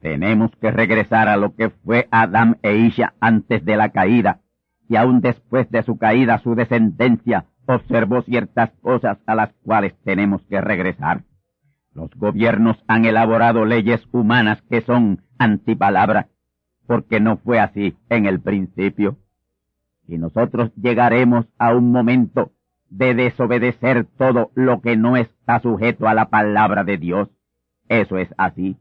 Tenemos 0.00 0.50
que 0.60 0.70
regresar 0.70 1.28
a 1.28 1.36
lo 1.36 1.54
que 1.54 1.70
fue 1.70 2.08
Adán 2.10 2.58
e 2.62 2.76
Isha 2.76 3.14
antes 3.20 3.64
de 3.64 3.76
la 3.76 3.90
caída, 3.90 4.40
y 4.88 4.96
aún 4.96 5.20
después 5.20 5.70
de 5.70 5.82
su 5.82 5.96
caída 5.96 6.38
su 6.38 6.54
descendencia 6.54 7.46
observó 7.66 8.22
ciertas 8.22 8.70
cosas 8.80 9.18
a 9.26 9.34
las 9.34 9.52
cuales 9.64 9.94
tenemos 10.04 10.42
que 10.46 10.60
regresar. 10.60 11.24
Los 11.94 12.10
gobiernos 12.14 12.82
han 12.88 13.04
elaborado 13.04 13.64
leyes 13.64 14.06
humanas 14.12 14.62
que 14.62 14.80
son 14.80 15.22
antipalabra, 15.38 16.28
porque 16.86 17.20
no 17.20 17.36
fue 17.36 17.60
así 17.60 17.96
en 18.08 18.26
el 18.26 18.40
principio. 18.40 19.18
Y 20.08 20.18
nosotros 20.18 20.72
llegaremos 20.74 21.46
a 21.58 21.74
un 21.74 21.92
momento 21.92 22.52
de 22.88 23.14
desobedecer 23.14 24.04
todo 24.04 24.50
lo 24.54 24.80
que 24.80 24.96
no 24.96 25.16
está 25.16 25.60
sujeto 25.60 26.08
a 26.08 26.14
la 26.14 26.28
palabra 26.28 26.84
de 26.84 26.98
Dios. 26.98 27.28
Eso 27.88 28.18
es 28.18 28.28
así. 28.36 28.76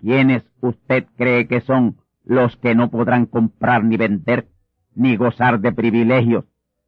¿Quiénes 0.00 0.44
usted 0.60 1.06
cree 1.16 1.46
que 1.46 1.60
son 1.60 1.96
los 2.24 2.56
que 2.56 2.74
no 2.74 2.90
podrán 2.90 3.26
comprar 3.26 3.84
ni 3.84 3.96
vender, 3.96 4.48
ni 4.94 5.16
gozar 5.16 5.60
de 5.60 5.72
privilegios? 5.72 6.44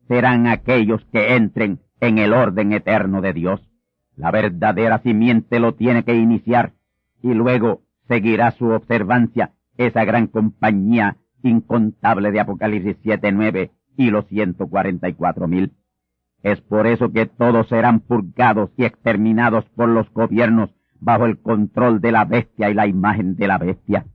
Serán 0.08 0.46
aquellos 0.46 1.04
que 1.12 1.34
entren 1.34 1.80
en 2.00 2.18
el 2.18 2.32
orden 2.32 2.72
eterno 2.72 3.20
de 3.20 3.32
Dios. 3.32 3.60
La 4.16 4.30
verdadera 4.30 4.98
simiente 4.98 5.60
lo 5.60 5.74
tiene 5.74 6.04
que 6.04 6.14
iniciar 6.14 6.72
y 7.22 7.34
luego 7.34 7.82
seguirá 8.08 8.50
su 8.52 8.66
observancia 8.66 9.52
esa 9.76 10.04
gran 10.04 10.26
compañía 10.26 11.16
incontable 11.42 12.32
de 12.32 12.40
Apocalipsis 12.40 12.96
7.9 13.02 13.70
y 13.96 14.10
los 14.10 14.26
144 14.26 15.48
mil. 15.48 15.72
Es 16.42 16.60
por 16.60 16.86
eso 16.86 17.12
que 17.12 17.26
todos 17.26 17.68
serán 17.68 18.00
purgados 18.00 18.70
y 18.76 18.84
exterminados 18.84 19.64
por 19.70 19.88
los 19.88 20.10
gobiernos 20.12 20.70
bajo 21.00 21.26
el 21.26 21.38
control 21.40 22.00
de 22.00 22.12
la 22.12 22.24
bestia 22.24 22.70
y 22.70 22.74
la 22.74 22.86
imagen 22.86 23.36
de 23.36 23.46
la 23.46 23.58
bestia. 23.58 24.06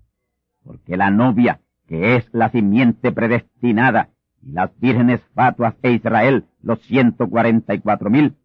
Porque 0.64 0.98
la 0.98 1.10
novia, 1.10 1.61
que 1.92 2.16
es 2.16 2.30
la 2.32 2.48
simiente 2.48 3.12
predestinada, 3.12 4.12
y 4.42 4.54
las 4.54 4.72
vírgenes 4.80 5.20
fatuas 5.36 5.76
e 5.84 5.92
Israel, 5.92 6.46
los 6.62 6.80
ciento 6.84 7.30
cuarenta 7.30 7.74
y 7.74 7.80
cuatro 7.80 8.10
mil, 8.10 8.38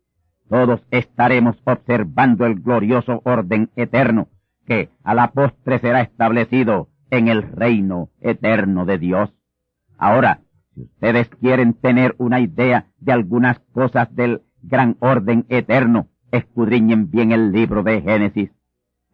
todos 0.49 0.85
estaremos 0.91 1.57
observando 1.63 2.45
el 2.45 2.57
glorioso 2.57 3.23
orden 3.25 3.71
eterno 3.77 4.27
que 4.67 4.91
a 5.05 5.15
la 5.15 5.31
postre 5.31 5.79
será 5.79 6.01
establecido 6.01 6.89
en 7.11 7.29
el 7.29 7.43
reino 7.45 8.11
eterno 8.21 8.85
de 8.85 8.99
Dios. 8.99 9.33
Ahora, 9.97 10.41
si 10.75 10.83
ustedes 10.83 11.29
quieren 11.29 11.75
tener 11.75 12.17
una 12.19 12.41
idea 12.41 12.87
de 12.99 13.13
algunas 13.13 13.61
cosas 13.73 14.13
del 14.17 14.43
gran 14.61 14.97
orden 14.99 15.47
eterno, 15.51 16.09
escudriñen 16.33 17.13
bien 17.13 17.31
el 17.31 17.53
libro 17.53 17.85
de 17.85 18.03
Génesis. 18.03 18.51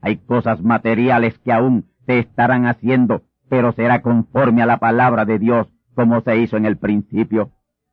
Hay 0.00 0.16
cosas 0.16 0.62
materiales 0.62 1.38
que 1.40 1.52
aún 1.52 1.90
se 2.06 2.18
estarán 2.18 2.64
haciendo, 2.64 3.24
pero 3.52 3.72
será 3.72 4.00
conforme 4.00 4.62
a 4.62 4.66
la 4.66 4.78
palabra 4.78 5.26
de 5.26 5.38
Dios 5.38 5.68
como 5.94 6.22
se 6.22 6.38
hizo 6.38 6.56
en 6.56 6.64
el 6.64 6.78
principio. 6.78 7.50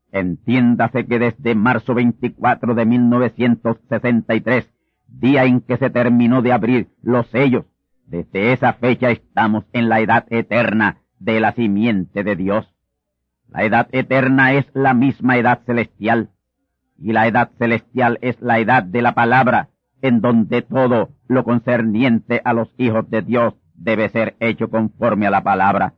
Entiéndase 0.10 1.06
que 1.06 1.19
desde 1.19 1.54
marzo 1.54 1.93
24 1.95 2.76
de 2.76 2.86
1963, 2.86 4.74
día 5.10 5.43
en 5.43 5.60
que 5.60 5.76
se 5.76 5.89
terminó 5.89 6.41
de 6.41 6.54
abrir 6.54 6.88
los 7.02 7.28
sellos, 7.28 7.65
desde 8.06 8.54
esa 8.54 8.72
fecha 8.72 9.12
estamos 9.12 9.65
en 9.74 9.89
la 9.89 10.00
edad 10.00 10.28
eterna 10.30 11.02
de 11.19 11.41
la 11.41 11.52
simiente 11.52 12.24
de 12.24 12.38
Dios. 12.38 12.74
La 13.50 13.65
edad 13.65 13.89
eterna 13.91 14.54
es 14.54 14.65
la 14.74 14.93
misma 14.93 15.36
edad 15.36 15.60
celestial 15.65 16.30
y 16.98 17.12
la 17.12 17.28
edad 17.28 17.52
celestial 17.58 18.17
es 18.22 18.39
la 18.39 18.60
edad 18.60 18.84
de 18.84 19.02
la 19.02 19.13
palabra, 19.13 19.67
en 20.02 20.22
donde 20.22 20.62
todo 20.62 21.10
lo 21.28 21.43
concerniente 21.43 22.41
a 22.45 22.54
los 22.54 22.74
hijos 22.78 23.10
de 23.10 23.24
Dios 23.24 23.59
debe 23.80 24.10
ser 24.10 24.36
hecho 24.39 24.70
conforme 24.70 25.28
a 25.28 25.32
la 25.32 25.44
palabra. 25.44 25.94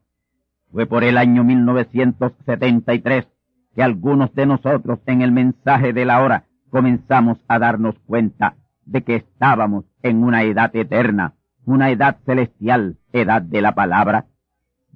Fue 0.72 0.86
por 0.86 1.04
el 1.04 1.17
año 1.17 1.44
1973 1.44 3.28
que 3.76 3.84
algunos 3.84 4.34
de 4.34 4.46
nosotros 4.46 5.00
en 5.06 5.22
el 5.22 5.32
mensaje 5.32 5.94
de 5.94 6.06
la 6.06 6.22
hora 6.22 6.46
comenzamos 6.70 7.38
a 7.48 7.60
darnos 7.60 7.96
cuenta 8.06 8.56
de 8.86 9.04
que 9.04 9.15
estábamos 9.15 9.86
en 10.02 10.24
una 10.24 10.44
edad 10.44 10.76
eterna, 10.76 11.34
una 11.65 11.91
edad 11.91 12.17
celestial, 12.26 12.98
edad 13.12 13.41
de 13.41 13.62
la 13.62 13.74
palabra. 13.74 14.26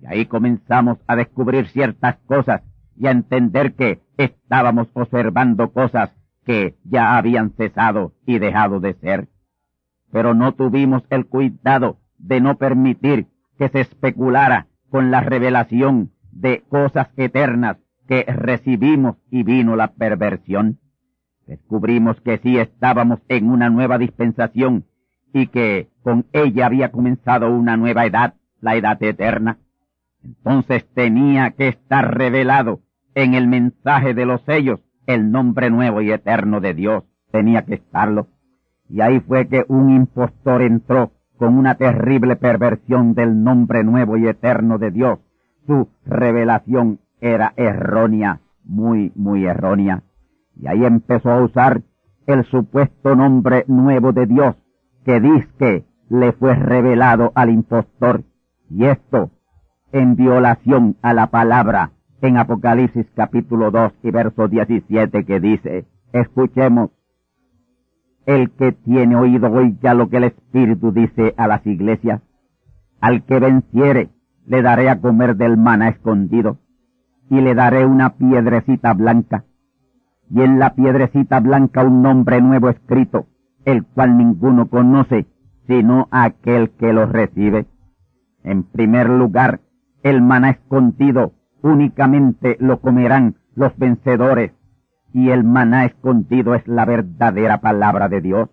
Y 0.02 0.06
ahí 0.08 0.26
comenzamos 0.26 0.98
a 1.08 1.16
descubrir 1.16 1.68
ciertas 1.68 2.18
cosas 2.26 2.62
y 2.98 3.08
a 3.08 3.12
entender 3.12 3.74
que 3.76 4.02
estábamos 4.18 4.88
observando 4.94 5.72
cosas 5.72 6.12
que 6.46 6.76
ya 6.84 7.18
habían 7.18 7.52
cesado 7.52 8.14
y 8.26 8.40
dejado 8.40 8.80
de 8.80 8.94
ser. 8.96 9.28
Pero 10.12 10.34
no 10.34 10.54
tuvimos 10.54 11.04
el 11.10 11.26
cuidado 11.26 11.98
de 12.28 12.42
no 12.42 12.58
permitir 12.58 13.28
que 13.58 13.70
se 13.70 13.82
especulara 13.82 14.68
con 14.90 15.12
la 15.12 15.22
revelación 15.22 16.12
de 16.32 16.64
cosas 16.68 17.10
eternas 17.18 17.78
que 18.08 18.24
recibimos 18.24 19.18
y 19.30 19.44
vino 19.44 19.76
la 19.76 19.94
perversión. 19.94 20.80
Descubrimos 21.48 22.20
que 22.22 22.40
sí 22.40 22.58
estábamos 22.58 23.20
en 23.30 23.50
una 23.50 23.70
nueva 23.70 23.98
dispensación 23.98 24.86
y 25.34 25.48
que 25.48 25.90
con 26.02 26.26
ella 26.34 26.66
había 26.66 26.92
comenzado 26.92 27.52
una 27.52 27.78
nueva 27.78 28.06
edad, 28.06 28.36
la 28.62 28.76
edad 28.76 29.02
eterna. 29.04 29.60
Entonces 30.24 30.86
tenía 30.94 31.52
que 31.52 31.68
estar 31.68 32.18
revelado 32.18 32.82
en 33.14 33.36
el 33.36 33.48
mensaje 33.48 34.14
de 34.14 34.26
los 34.26 34.42
sellos 34.42 34.80
el 35.06 35.32
nombre 35.32 35.70
nuevo 35.70 36.02
y 36.02 36.12
eterno 36.12 36.62
de 36.62 36.74
Dios. 36.74 37.04
Tenía 37.32 37.64
que 37.64 37.76
estarlo. 37.76 38.28
Y 38.90 39.02
ahí 39.02 39.20
fue 39.20 39.48
que 39.48 39.66
un 39.68 39.92
impostor 39.92 40.62
entró 40.64 41.12
con 41.38 41.58
una 41.58 41.76
terrible 41.76 42.36
perversión 42.36 43.14
del 43.14 43.44
nombre 43.44 43.84
nuevo 43.84 44.18
y 44.18 44.28
eterno 44.28 44.78
de 44.78 44.92
Dios. 44.92 45.20
Su 45.68 45.90
revelación 46.06 47.00
era 47.20 47.54
errónea, 47.56 48.40
muy, 48.64 49.12
muy 49.16 49.46
errónea. 49.46 50.04
Y 50.56 50.68
ahí 50.68 50.86
empezó 50.86 51.32
a 51.32 51.42
usar 51.42 51.82
el 52.28 52.44
supuesto 52.46 53.16
nombre 53.16 53.66
nuevo 53.68 54.12
de 54.12 54.26
Dios, 54.26 54.56
que 55.04 55.20
dice 55.20 55.48
que 55.60 55.86
le 56.10 56.32
fue 56.34 56.56
revelado 56.56 57.32
al 57.36 57.50
impostor. 57.50 58.24
Y 58.70 58.86
esto 58.86 59.32
en 59.92 60.16
violación 60.16 60.98
a 61.02 61.14
la 61.14 61.28
palabra 61.28 61.92
en 62.22 62.38
Apocalipsis 62.38 63.06
capítulo 63.16 63.72
2 63.72 63.94
y 64.04 64.12
verso 64.12 64.48
17 64.48 65.26
que 65.26 65.40
dice, 65.40 65.86
escuchemos, 66.12 66.90
el 68.26 68.52
que 68.52 68.72
tiene 68.72 69.16
oído 69.16 69.52
oiga 69.52 69.94
lo 69.94 70.10
que 70.10 70.18
el 70.18 70.26
Espíritu 70.26 70.92
dice 70.92 71.34
a 71.38 71.48
las 71.48 71.66
iglesias, 71.66 72.22
al 73.00 73.24
que 73.24 73.40
venciere 73.40 74.10
le 74.46 74.62
daré 74.62 74.90
a 74.90 75.00
comer 75.00 75.36
del 75.36 75.58
maná 75.58 75.90
escondido, 75.90 76.58
y 77.30 77.42
le 77.42 77.56
daré 77.56 77.86
una 77.86 78.18
piedrecita 78.18 78.94
blanca, 78.94 79.46
y 80.30 80.42
en 80.42 80.60
la 80.60 80.76
piedrecita 80.76 81.40
blanca 81.40 81.84
un 81.84 82.02
nombre 82.02 82.42
nuevo 82.42 82.70
escrito, 82.70 83.28
el 83.66 83.84
cual 83.84 84.18
ninguno 84.18 84.70
conoce, 84.70 85.26
sino 85.68 86.08
aquel 86.12 86.72
que 86.72 86.94
lo 86.94 87.06
recibe. 87.08 87.66
En 88.44 88.64
primer 88.64 89.10
lugar, 89.10 89.62
el 90.04 90.22
maná 90.22 90.52
escondido 90.52 91.34
únicamente 91.64 92.58
lo 92.60 92.80
comerán 92.80 93.38
los 93.56 93.76
vencedores, 93.78 94.52
y 95.16 95.30
el 95.30 95.46
maná 95.46 95.86
escondido 95.86 96.56
es 96.56 96.68
la 96.68 96.84
verdadera 96.84 97.62
palabra 97.62 98.10
de 98.10 98.20
Dios. 98.20 98.50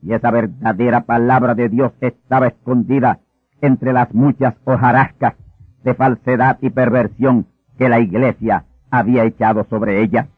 Y 0.00 0.12
esa 0.12 0.30
verdadera 0.30 1.00
palabra 1.00 1.56
de 1.56 1.68
Dios 1.68 1.92
estaba 2.00 2.46
escondida 2.46 3.18
entre 3.60 3.92
las 3.92 4.14
muchas 4.14 4.54
hojarascas 4.64 5.34
de 5.82 5.94
falsedad 5.94 6.58
y 6.62 6.70
perversión 6.70 7.48
que 7.78 7.88
la 7.88 7.98
iglesia 7.98 8.64
había 8.92 9.24
echado 9.24 9.66
sobre 9.68 10.00
ella. 10.00 10.28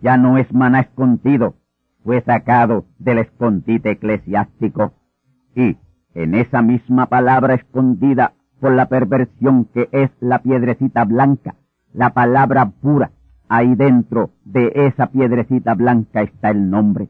Ya 0.00 0.18
no 0.18 0.38
es 0.38 0.54
maná 0.54 0.82
escondido, 0.82 1.56
fue 2.04 2.20
sacado 2.20 2.84
del 3.00 3.18
escondite 3.18 3.90
eclesiástico. 3.90 4.92
Y 5.56 5.78
en 6.14 6.36
esa 6.36 6.62
misma 6.62 7.06
palabra 7.06 7.54
escondida 7.54 8.34
por 8.60 8.70
la 8.70 8.86
perversión 8.86 9.64
que 9.64 9.88
es 9.90 10.12
la 10.20 10.42
piedrecita 10.42 11.04
blanca, 11.04 11.56
la 11.92 12.10
palabra 12.10 12.70
pura, 12.70 13.10
ahí 13.48 13.74
dentro 13.74 14.30
de 14.44 14.72
esa 14.74 15.08
piedrecita 15.08 15.74
blanca 15.74 16.22
está 16.22 16.50
el 16.50 16.70
nombre. 16.70 17.08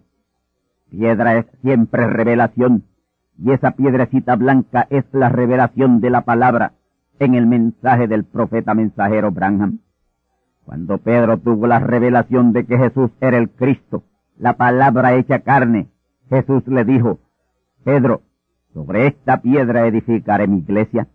Piedra 0.91 1.39
es 1.39 1.47
siempre 1.63 2.07
revelación, 2.07 2.85
y 3.39 3.53
esa 3.53 3.73
piedrecita 3.73 4.37
blanca 4.37 4.87
es 4.91 5.05
la 5.13 5.29
revelación 5.29 6.01
de 6.01 6.11
la 6.11 6.23
palabra 6.23 6.73
en 7.19 7.35
el 7.35 7.47
mensaje 7.47 8.07
del 8.09 8.25
profeta 8.25 8.75
mensajero 8.75 9.31
Branham. 9.31 9.81
Cuando 10.65 10.99
Pedro 10.99 11.39
tuvo 11.39 11.67
la 11.67 11.79
revelación 11.79 12.53
de 12.53 12.67
que 12.67 12.77
Jesús 12.77 13.11
era 13.21 13.39
el 13.39 13.51
Cristo, 13.51 14.05
la 14.39 14.55
palabra 14.55 15.15
hecha 15.15 15.41
carne, 15.41 15.89
Jesús 16.29 16.67
le 16.67 16.85
dijo, 16.85 17.21
Pedro, 17.85 18.23
sobre 18.73 19.07
esta 19.07 19.41
piedra 19.41 19.87
edificaré 19.87 20.47
mi 20.49 20.59
iglesia. 20.59 21.09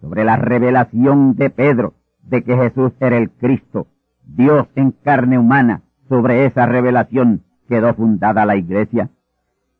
Sobre 0.00 0.24
la 0.24 0.36
revelación 0.36 1.34
de 1.34 1.50
Pedro 1.50 1.94
de 2.22 2.44
que 2.44 2.54
Jesús 2.54 2.92
era 3.00 3.16
el 3.16 3.30
Cristo, 3.30 3.86
Dios 4.26 4.66
en 4.74 4.90
carne 4.90 5.38
humana, 5.38 5.82
sobre 6.08 6.46
esa 6.46 6.66
revelación 6.66 7.42
quedó 7.68 7.94
fundada 7.94 8.44
la 8.44 8.56
iglesia. 8.56 9.10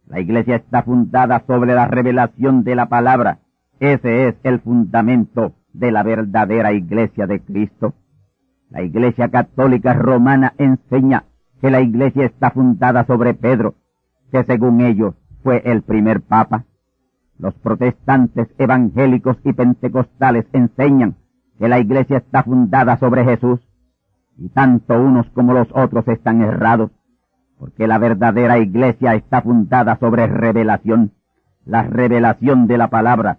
La 0.07 0.21
iglesia 0.21 0.57
está 0.57 0.83
fundada 0.83 1.43
sobre 1.47 1.75
la 1.75 1.87
revelación 1.87 2.63
de 2.65 2.77
la 2.77 2.87
palabra. 2.87 3.41
Ese 3.81 4.29
es 4.29 4.37
el 4.45 4.61
fundamento 4.61 5.55
de 5.73 5.91
la 5.91 6.03
verdadera 6.03 6.73
iglesia 6.73 7.27
de 7.27 7.41
Cristo. 7.41 7.95
La 8.71 8.83
iglesia 8.83 9.29
católica 9.29 9.95
romana 9.95 10.55
enseña 10.59 11.25
que 11.61 11.71
la 11.71 11.81
iglesia 11.81 12.25
está 12.25 12.51
fundada 12.51 13.05
sobre 13.05 13.35
Pedro, 13.35 13.75
que 14.31 14.45
según 14.45 14.81
ellos 14.81 15.15
fue 15.43 15.63
el 15.65 15.83
primer 15.83 16.23
papa. 16.23 16.65
Los 17.39 17.55
protestantes 17.55 18.49
evangélicos 18.59 19.37
y 19.45 19.53
pentecostales 19.53 20.47
enseñan 20.53 21.17
que 21.59 21.69
la 21.69 21.79
iglesia 21.79 22.19
está 22.19 22.43
fundada 22.43 22.97
sobre 22.99 23.25
Jesús, 23.25 23.61
y 24.39 24.49
tanto 24.51 25.01
unos 25.01 25.29
como 25.31 25.53
los 25.53 25.69
otros 25.73 26.07
están 26.09 26.43
errados 26.43 26.91
porque 27.59 27.87
la 27.87 27.99
verdadera 27.99 28.59
iglesia 28.59 29.15
está 29.15 29.43
fundada 29.43 29.97
sobre 29.99 30.27
revelación, 30.27 31.13
la 31.65 31.83
revelación 31.83 32.67
de 32.67 32.79
la 32.79 32.89
palabra, 32.89 33.39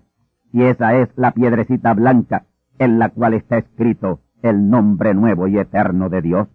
y 0.52 0.64
esa 0.64 0.96
es 0.96 1.10
la 1.16 1.32
piedrecita 1.32 1.94
blanca 1.94 2.46
en 2.80 3.00
la 3.00 3.10
cual 3.10 3.34
está 3.34 3.58
escrito 3.58 4.20
el 4.42 4.70
nombre 4.70 5.14
nuevo 5.14 5.48
y 5.48 5.58
eterno 5.58 6.10
de 6.10 6.22
Dios. 6.22 6.48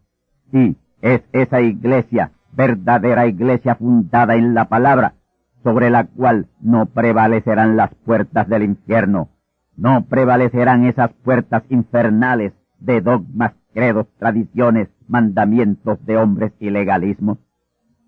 Sí, 0.51 0.77
es 1.01 1.23
esa 1.33 1.61
iglesia, 1.61 2.33
verdadera 2.53 3.27
iglesia 3.27 3.75
fundada 3.75 4.35
en 4.37 4.55
la 4.55 4.69
palabra, 4.69 5.15
sobre 5.63 5.91
la 5.91 6.05
cual 6.05 6.49
no 6.61 6.87
prevalecerán 6.87 7.77
las 7.77 7.95
puertas 7.95 8.49
del 8.49 8.65
infierno, 8.65 9.29
no 9.77 10.05
prevalecerán 10.05 10.85
esas 10.85 11.13
puertas 11.25 11.63
infernales 11.71 12.53
de 12.79 13.01
dogmas, 13.01 13.53
credos, 13.73 14.07
tradiciones, 14.19 14.89
mandamientos 15.09 16.05
de 16.05 16.17
hombres 16.17 16.53
y 16.61 16.71
legalismos. 16.71 17.39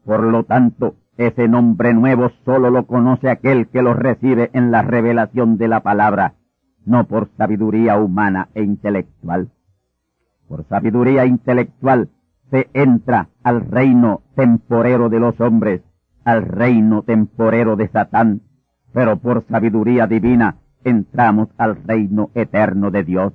Por 0.05 0.23
lo 0.23 0.45
tanto, 0.45 0.97
ese 1.17 1.49
nombre 1.49 1.95
nuevo 1.95 2.31
solo 2.45 2.71
lo 2.71 2.87
conoce 2.87 3.31
aquel 3.31 3.69
que 3.69 3.83
lo 3.83 3.95
recibe 3.95 4.51
en 4.53 4.71
la 4.71 4.83
revelación 4.83 5.59
de 5.59 5.69
la 5.69 5.81
palabra, 5.81 6.35
no 6.85 7.07
por 7.07 7.29
sabiduría 7.37 7.99
humana 7.99 8.49
e 8.55 8.63
intelectual. 8.63 9.51
Por 10.49 10.65
sabiduría 10.69 11.25
intelectual 11.25 12.11
se 12.51 12.69
entra 12.75 13.29
al 13.43 13.63
reino 13.63 14.23
temporero 14.35 15.09
de 15.09 15.21
los 15.21 15.41
hombres, 15.41 15.83
al 16.25 16.43
reino 16.43 17.03
temporero 17.03 17.77
de 17.77 17.89
Satán, 17.89 18.43
pero 18.93 19.17
por 19.17 19.45
sabiduría 19.49 20.07
divina 20.07 20.57
entramos 20.85 21.49
al 21.57 21.83
reino 21.85 22.31
eterno 22.35 22.91
de 22.91 23.05
Dios. 23.05 23.33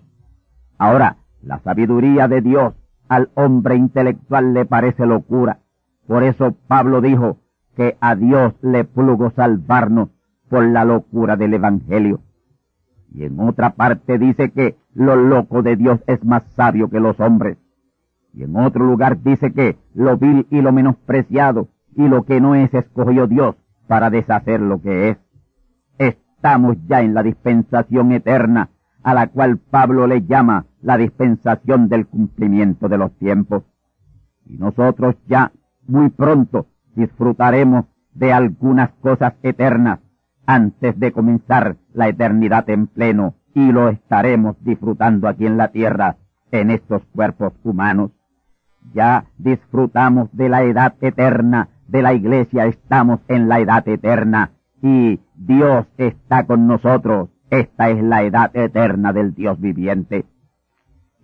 Ahora, 0.78 1.18
la 1.42 1.60
sabiduría 1.60 2.28
de 2.28 2.42
Dios 2.42 2.74
al 3.08 3.30
hombre 3.36 3.76
intelectual 3.76 4.54
le 4.54 4.66
parece 4.66 5.06
locura, 5.06 5.60
por 6.08 6.24
eso 6.24 6.56
Pablo 6.68 7.02
dijo 7.02 7.38
que 7.76 7.98
a 8.02 8.16
Dios 8.16 8.54
le 8.62 8.84
plugo 8.84 9.32
salvarnos 9.32 10.10
por 10.50 10.66
la 10.66 10.84
locura 10.84 11.38
del 11.38 11.54
Evangelio. 11.54 12.22
Y 13.12 13.24
en 13.24 13.40
otra 13.40 13.72
parte 13.72 14.18
dice 14.18 14.52
que 14.52 14.76
lo 14.94 15.16
loco 15.16 15.62
de 15.62 15.76
Dios 15.76 16.00
es 16.08 16.24
más 16.24 16.44
sabio 16.56 16.90
que 16.90 17.00
los 17.00 17.20
hombres. 17.20 17.58
Y 18.34 18.44
en 18.44 18.56
otro 18.56 18.86
lugar 18.86 19.22
dice 19.22 19.54
que 19.54 19.78
lo 19.94 20.18
vil 20.18 20.48
y 20.50 20.62
lo 20.62 20.72
menospreciado 20.72 21.70
y 21.96 22.08
lo 22.08 22.24
que 22.24 22.42
no 22.42 22.56
es 22.56 22.74
escogió 22.74 23.28
Dios 23.28 23.56
para 23.88 24.10
deshacer 24.10 24.62
lo 24.62 24.82
que 24.82 25.10
es. 25.10 25.18
Estamos 25.98 26.78
ya 26.88 27.02
en 27.02 27.14
la 27.14 27.24
dispensación 27.24 28.12
eterna, 28.12 28.70
a 29.04 29.14
la 29.14 29.28
cual 29.28 29.58
Pablo 29.58 30.08
le 30.08 30.26
llama 30.26 30.66
la 30.82 30.98
dispensación 30.98 31.90
del 31.90 32.08
cumplimiento 32.08 32.88
de 32.88 32.98
los 32.98 33.12
tiempos. 33.18 33.64
Y 34.46 34.58
nosotros 34.58 35.16
ya 35.28 35.52
muy 35.88 36.10
pronto 36.10 36.68
disfrutaremos 36.96 37.86
de 38.14 38.34
algunas 38.34 38.92
cosas 39.02 39.34
eternas 39.44 40.00
antes 40.46 41.00
de 41.00 41.12
comenzar 41.12 41.78
la 41.94 42.08
eternidad 42.08 42.70
en 42.70 42.88
pleno 42.88 43.36
y 43.54 43.72
lo 43.72 43.90
estaremos 43.90 44.56
disfrutando 44.64 45.28
aquí 45.28 45.46
en 45.46 45.58
la 45.58 45.70
tierra 45.70 46.18
en 46.52 46.72
estos 46.72 47.04
cuerpos 47.14 47.54
humanos. 47.64 48.12
Ya 48.94 49.26
disfrutamos 49.38 50.30
de 50.32 50.50
la 50.50 50.64
edad 50.64 50.96
eterna 51.02 51.70
de 51.88 52.02
la 52.02 52.14
iglesia, 52.14 52.66
estamos 52.66 53.20
en 53.28 53.50
la 53.50 53.60
edad 53.60 53.88
eterna 53.88 54.52
y 54.82 55.20
Dios 55.36 55.86
está 55.98 56.46
con 56.46 56.68
nosotros. 56.68 57.30
Esta 57.50 57.90
es 57.90 58.02
la 58.04 58.24
edad 58.24 58.56
eterna 58.56 59.12
del 59.12 59.34
Dios 59.34 59.60
viviente. 59.60 60.26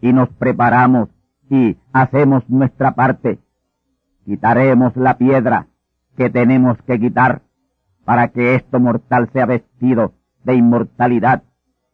Y 0.05 0.13
nos 0.13 0.29
preparamos 0.29 1.09
y 1.49 1.77
hacemos 1.91 2.47
nuestra 2.47 2.93
parte 2.93 3.39
quitaremos 4.23 4.95
la 4.95 5.17
piedra 5.17 5.65
que 6.15 6.29
tenemos 6.29 6.77
que 6.83 6.99
quitar 6.99 7.41
para 8.03 8.27
que 8.27 8.53
esto 8.53 8.79
mortal 8.79 9.31
sea 9.33 9.47
vestido 9.47 10.13
de 10.43 10.53
inmortalidad 10.53 11.41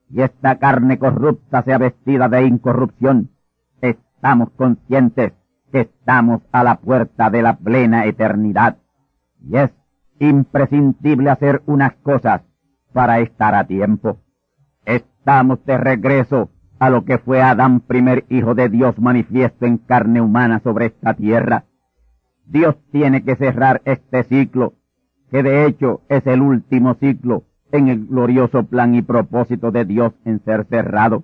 y 0.09 0.23
esta 0.23 0.59
carne 0.59 0.99
corrupta 0.99 1.61
sea 1.63 1.77
vestida 1.77 2.27
de 2.27 2.47
incorrupción. 2.47 3.29
Estamos 3.79 4.49
conscientes 4.57 5.31
que 5.71 5.79
estamos 5.79 6.41
a 6.51 6.65
la 6.65 6.81
puerta 6.81 7.29
de 7.29 7.41
la 7.41 7.59
plena 7.59 8.03
eternidad 8.07 8.75
y 9.39 9.55
es 9.55 9.71
imprescindible 10.19 11.29
hacer 11.29 11.63
unas 11.65 11.93
cosas 12.03 12.41
para 12.91 13.21
estar 13.21 13.55
a 13.55 13.63
tiempo. 13.63 14.17
Estamos 14.83 15.63
de 15.63 15.77
regreso 15.77 16.49
a 16.81 16.89
lo 16.89 17.05
que 17.05 17.19
fue 17.19 17.43
Adán 17.43 17.81
primer 17.81 18.25
hijo 18.29 18.55
de 18.55 18.67
Dios 18.67 18.97
manifiesto 18.97 19.67
en 19.67 19.77
carne 19.77 20.19
humana 20.19 20.61
sobre 20.63 20.87
esta 20.87 21.13
tierra 21.13 21.65
Dios 22.47 22.75
tiene 22.91 23.23
que 23.23 23.35
cerrar 23.35 23.83
este 23.85 24.23
ciclo, 24.23 24.73
que 25.29 25.43
de 25.43 25.67
hecho 25.67 26.01
es 26.09 26.25
el 26.25 26.41
último 26.41 26.95
ciclo 26.95 27.43
en 27.71 27.87
el 27.87 28.07
glorioso 28.07 28.63
plan 28.63 28.95
y 28.95 29.03
propósito 29.03 29.71
de 29.71 29.85
Dios 29.85 30.13
en 30.25 30.43
ser 30.43 30.65
cerrado. 30.65 31.23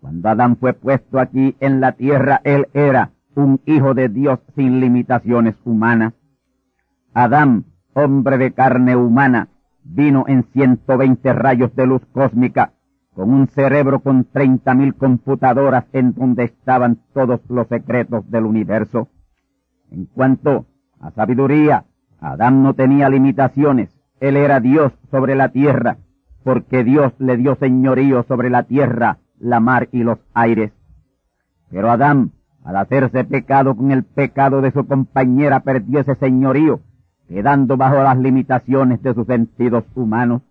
Cuando 0.00 0.28
Adán 0.28 0.56
fue 0.56 0.72
puesto 0.72 1.20
aquí 1.20 1.56
en 1.60 1.80
la 1.80 1.92
tierra, 1.92 2.40
él 2.42 2.66
era 2.74 3.12
un 3.36 3.60
hijo 3.64 3.94
de 3.94 4.08
Dios 4.08 4.40
sin 4.56 4.80
limitaciones 4.80 5.54
humanas. 5.64 6.14
Adán, 7.14 7.64
hombre 7.94 8.38
de 8.38 8.52
carne 8.52 8.96
humana, 8.96 9.50
vino 9.84 10.24
en 10.26 10.44
120 10.52 11.32
rayos 11.32 11.74
de 11.76 11.86
luz 11.86 12.02
cósmica 12.12 12.72
con 13.14 13.30
un 13.32 13.46
cerebro 13.48 14.00
con 14.00 14.24
treinta 14.24 14.74
mil 14.74 14.94
computadoras 14.94 15.84
en 15.92 16.14
donde 16.14 16.44
estaban 16.44 16.98
todos 17.12 17.40
los 17.48 17.68
secretos 17.68 18.28
del 18.30 18.44
universo. 18.44 19.08
En 19.90 20.06
cuanto 20.06 20.66
a 21.00 21.12
sabiduría, 21.12 21.84
Adán 22.20 22.62
no 22.62 22.74
tenía 22.74 23.08
limitaciones, 23.08 23.90
él 24.20 24.36
era 24.36 24.60
Dios 24.60 24.92
sobre 25.10 25.36
la 25.36 25.50
tierra, 25.50 25.98
porque 26.42 26.82
Dios 26.82 27.12
le 27.18 27.36
dio 27.36 27.54
señorío 27.56 28.24
sobre 28.24 28.50
la 28.50 28.64
tierra, 28.64 29.18
la 29.38 29.60
mar 29.60 29.88
y 29.92 30.02
los 30.02 30.18
aires. 30.32 30.72
Pero 31.70 31.90
Adán, 31.90 32.32
al 32.64 32.76
hacerse 32.76 33.24
pecado 33.24 33.76
con 33.76 33.92
el 33.92 34.04
pecado 34.04 34.60
de 34.60 34.72
su 34.72 34.86
compañera, 34.86 35.60
perdió 35.60 36.00
ese 36.00 36.14
señorío, 36.16 36.80
quedando 37.28 37.76
bajo 37.76 38.02
las 38.02 38.18
limitaciones 38.18 39.02
de 39.02 39.14
sus 39.14 39.26
sentidos 39.26 39.84
humanos. 39.94 40.42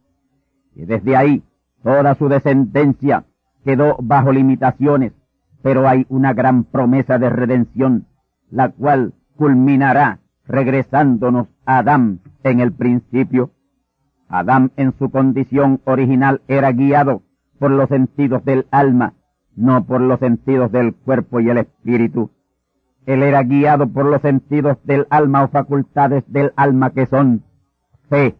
Y 0.75 0.85
desde 0.85 1.15
ahí 1.15 1.43
Toda 1.83 2.15
su 2.15 2.29
descendencia 2.29 3.25
quedó 3.65 3.97
bajo 3.99 4.31
limitaciones, 4.31 5.13
pero 5.61 5.87
hay 5.87 6.05
una 6.09 6.33
gran 6.33 6.63
promesa 6.63 7.19
de 7.19 7.29
redención, 7.29 8.07
la 8.49 8.69
cual 8.69 9.13
culminará 9.35 10.19
regresándonos 10.45 11.47
a 11.65 11.79
Adán 11.79 12.21
en 12.43 12.59
el 12.61 12.71
principio. 12.71 13.51
Adán 14.29 14.71
en 14.77 14.93
su 14.97 15.11
condición 15.11 15.81
original 15.85 16.41
era 16.47 16.71
guiado 16.71 17.21
por 17.59 17.71
los 17.71 17.89
sentidos 17.89 18.43
del 18.45 18.65
alma, 18.71 19.13
no 19.55 19.85
por 19.85 20.01
los 20.01 20.19
sentidos 20.19 20.71
del 20.71 20.93
cuerpo 20.95 21.39
y 21.39 21.49
el 21.49 21.57
espíritu. 21.57 22.31
Él 23.05 23.23
era 23.23 23.43
guiado 23.43 23.87
por 23.87 24.05
los 24.05 24.21
sentidos 24.21 24.77
del 24.85 25.05
alma 25.09 25.43
o 25.43 25.47
facultades 25.49 26.23
del 26.27 26.53
alma 26.55 26.91
que 26.91 27.05
son 27.05 27.43
fe, 28.09 28.35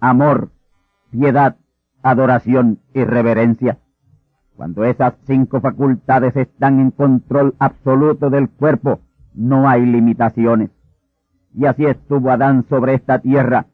amor, 0.00 0.50
piedad, 1.10 1.56
adoración 2.02 2.78
y 2.94 3.04
reverencia. 3.04 3.78
Cuando 4.56 4.84
esas 4.84 5.14
cinco 5.26 5.60
facultades 5.60 6.36
están 6.36 6.80
en 6.80 6.90
control 6.90 7.54
absoluto 7.58 8.30
del 8.30 8.48
cuerpo, 8.48 9.00
no 9.34 9.68
hay 9.68 9.86
limitaciones. 9.86 10.70
Y 11.54 11.66
así 11.66 11.86
estuvo 11.86 12.30
Adán 12.30 12.64
sobre 12.68 12.94
esta 12.94 13.18
tierra, 13.20 13.66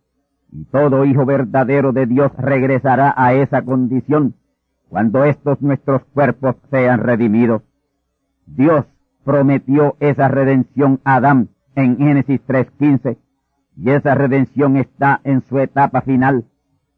y 0.50 0.64
todo 0.64 1.04
hijo 1.04 1.26
verdadero 1.26 1.92
de 1.92 2.06
Dios 2.06 2.32
regresará 2.38 3.12
a 3.16 3.34
esa 3.34 3.62
condición 3.62 4.34
cuando 4.88 5.24
estos 5.24 5.60
nuestros 5.60 6.04
cuerpos 6.14 6.56
sean 6.70 7.00
redimidos. 7.00 7.62
Dios 8.46 8.86
prometió 9.24 9.96
esa 10.00 10.28
redención 10.28 11.00
a 11.04 11.16
Adán 11.16 11.48
en 11.74 11.98
Génesis 11.98 12.40
3.15, 12.46 13.18
y 13.76 13.90
esa 13.90 14.14
redención 14.14 14.76
está 14.76 15.20
en 15.24 15.42
su 15.42 15.58
etapa 15.58 16.00
final 16.00 16.46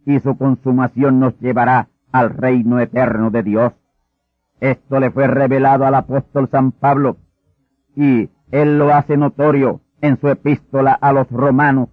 y 0.09 0.21
su 0.21 0.39
consumación 0.39 1.21
nos 1.21 1.39
llevará 1.39 1.91
al 2.13 2.31
reino 2.31 2.81
eterno 2.81 3.31
de 3.31 3.43
Dios. 3.43 3.75
Esto 4.59 5.01
le 5.01 5.11
fue 5.11 5.27
revelado 5.27 5.85
al 5.85 5.95
apóstol 5.95 6.49
San 6.51 6.73
Pablo 6.73 7.19
y 7.95 8.31
él 8.51 8.79
lo 8.79 8.95
hace 8.95 9.19
notorio 9.19 9.83
en 10.01 10.19
su 10.19 10.29
epístola 10.29 10.93
a 10.93 11.13
los 11.13 11.31
romanos 11.31 11.91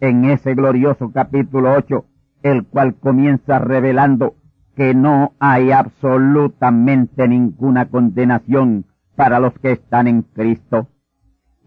en 0.00 0.24
ese 0.24 0.54
glorioso 0.54 1.12
capítulo 1.12 1.74
8, 1.74 2.06
el 2.44 2.64
cual 2.64 2.94
comienza 2.94 3.58
revelando 3.58 4.36
que 4.74 4.94
no 4.94 5.34
hay 5.38 5.70
absolutamente 5.70 7.28
ninguna 7.28 7.90
condenación 7.90 8.86
para 9.16 9.38
los 9.38 9.52
que 9.58 9.72
están 9.72 10.08
en 10.08 10.22
Cristo. 10.22 10.88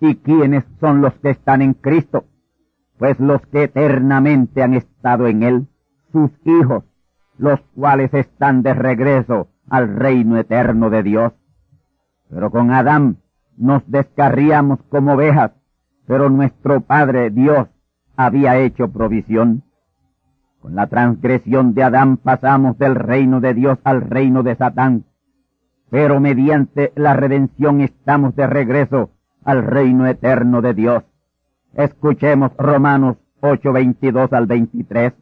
¿Y 0.01 0.15
quiénes 0.15 0.65
son 0.79 1.01
los 1.01 1.13
que 1.19 1.29
están 1.29 1.61
en 1.61 1.75
Cristo? 1.75 2.25
Pues 2.97 3.19
los 3.19 3.45
que 3.45 3.65
eternamente 3.65 4.63
han 4.63 4.73
estado 4.73 5.27
en 5.27 5.43
Él 5.43 5.67
sus 6.13 6.31
hijos, 6.45 6.85
los 7.37 7.59
cuales 7.75 8.13
están 8.13 8.61
de 8.61 8.73
regreso 8.73 9.49
al 9.67 9.95
reino 9.95 10.37
eterno 10.37 10.89
de 10.89 11.03
Dios. 11.03 11.33
Pero 12.29 12.51
con 12.51 12.71
Adán 12.71 13.17
nos 13.57 13.83
descarriamos 13.87 14.79
como 14.89 15.13
ovejas, 15.13 15.51
pero 16.05 16.29
nuestro 16.29 16.81
Padre 16.81 17.31
Dios 17.31 17.67
había 18.15 18.57
hecho 18.59 18.89
provisión. 18.91 19.63
Con 20.61 20.75
la 20.75 20.87
transgresión 20.87 21.73
de 21.73 21.83
Adán 21.83 22.17
pasamos 22.17 22.77
del 22.77 22.95
reino 22.95 23.41
de 23.41 23.53
Dios 23.53 23.79
al 23.83 24.01
reino 24.01 24.43
de 24.43 24.55
Satán, 24.55 25.05
pero 25.89 26.19
mediante 26.19 26.93
la 26.95 27.13
redención 27.13 27.81
estamos 27.81 28.35
de 28.35 28.47
regreso 28.47 29.09
al 29.43 29.63
reino 29.65 30.07
eterno 30.07 30.61
de 30.61 30.73
Dios. 30.73 31.03
Escuchemos 31.73 32.51
Romanos 32.57 33.17
8, 33.41 33.73
22 33.73 34.31
al 34.31 34.45
23 34.45 35.13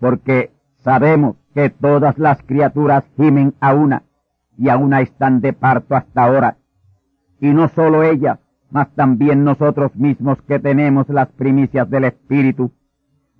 porque 0.00 0.52
sabemos 0.78 1.36
que 1.54 1.70
todas 1.70 2.18
las 2.18 2.42
criaturas 2.42 3.04
gimen 3.16 3.54
a 3.60 3.74
una, 3.74 4.04
y 4.56 4.68
a 4.68 4.76
una 4.76 5.00
están 5.00 5.40
de 5.40 5.52
parto 5.52 5.96
hasta 5.96 6.24
ahora. 6.24 6.56
Y 7.40 7.48
no 7.48 7.68
solo 7.68 8.02
ella, 8.02 8.40
mas 8.70 8.94
también 8.94 9.44
nosotros 9.44 9.94
mismos 9.96 10.40
que 10.42 10.58
tenemos 10.58 11.08
las 11.08 11.28
primicias 11.28 11.88
del 11.88 12.04
Espíritu. 12.04 12.72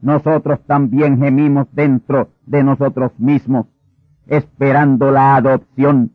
Nosotros 0.00 0.60
también 0.66 1.18
gemimos 1.18 1.66
dentro 1.72 2.28
de 2.46 2.62
nosotros 2.62 3.12
mismos, 3.18 3.66
esperando 4.26 5.10
la 5.10 5.36
adopción, 5.36 6.12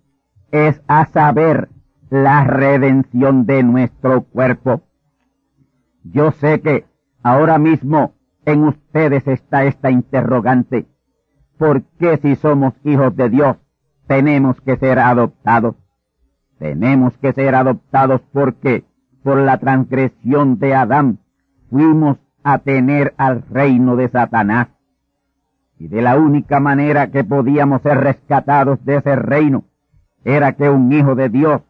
es 0.51 0.81
a 0.87 1.05
saber, 1.07 1.69
la 2.09 2.43
redención 2.43 3.45
de 3.45 3.63
nuestro 3.63 4.21
cuerpo. 4.21 4.83
Yo 6.03 6.31
sé 6.31 6.61
que 6.61 6.85
ahora 7.23 7.57
mismo 7.57 8.13
en 8.45 8.63
ustedes 8.63 9.27
está 9.27 9.65
esta 9.65 9.91
interrogante. 9.91 10.85
¿Por 11.57 11.83
qué 11.99 12.17
si 12.17 12.35
somos 12.35 12.73
hijos 12.83 13.15
de 13.15 13.29
Dios 13.29 13.57
tenemos 14.07 14.59
que 14.61 14.77
ser 14.77 14.99
adoptados? 14.99 15.75
Tenemos 16.59 17.17
que 17.17 17.33
ser 17.33 17.55
adoptados 17.55 18.21
porque 18.31 18.85
por 19.23 19.37
la 19.37 19.57
transgresión 19.57 20.59
de 20.59 20.75
Adán 20.75 21.19
fuimos 21.69 22.17
a 22.43 22.59
tener 22.59 23.13
al 23.17 23.43
reino 23.49 23.95
de 23.95 24.09
Satanás. 24.09 24.67
Y 25.79 25.87
de 25.87 26.01
la 26.01 26.17
única 26.17 26.59
manera 26.59 27.11
que 27.11 27.23
podíamos 27.23 27.81
ser 27.81 27.97
rescatados 27.97 28.83
de 28.85 28.97
ese 28.97 29.15
reino 29.15 29.65
era 30.23 30.53
que 30.53 30.69
un 30.69 30.91
hijo 30.91 31.15
de 31.15 31.29
Dios, 31.29 31.61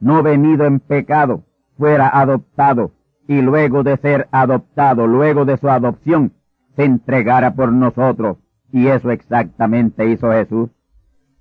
no 0.00 0.22
venido 0.22 0.66
en 0.66 0.80
pecado, 0.80 1.44
fuera 1.76 2.08
adoptado 2.08 2.92
y 3.26 3.40
luego 3.40 3.82
de 3.82 3.96
ser 3.96 4.28
adoptado, 4.32 5.06
luego 5.06 5.44
de 5.44 5.56
su 5.56 5.68
adopción, 5.68 6.32
se 6.76 6.84
entregara 6.84 7.54
por 7.54 7.72
nosotros. 7.72 8.38
Y 8.70 8.88
eso 8.88 9.10
exactamente 9.10 10.08
hizo 10.10 10.30
Jesús. 10.32 10.70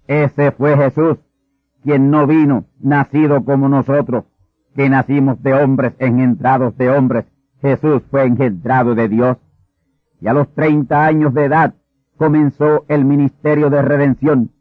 Ese 0.08 0.52
fue 0.52 0.78
Jesús, 0.78 1.18
quien 1.84 2.12
no 2.12 2.28
vino 2.28 2.66
nacido 2.80 3.44
como 3.44 3.70
nosotros, 3.70 4.26
que 4.76 4.90
nacimos 4.90 5.42
de 5.42 5.54
hombres 5.54 5.94
engendrados 6.00 6.78
de 6.78 6.90
hombres. 6.90 7.26
Jesús 7.62 8.04
fue 8.12 8.26
engendrado 8.26 8.96
de 8.96 9.08
Dios. 9.10 9.38
Y 10.22 10.28
a 10.28 10.34
los 10.34 10.54
treinta 10.54 11.06
años 11.06 11.34
de 11.34 11.46
edad 11.46 11.76
comenzó 12.18 12.86
el 12.88 13.06
ministerio 13.06 13.70
de 13.70 13.82
redención. 13.82 14.52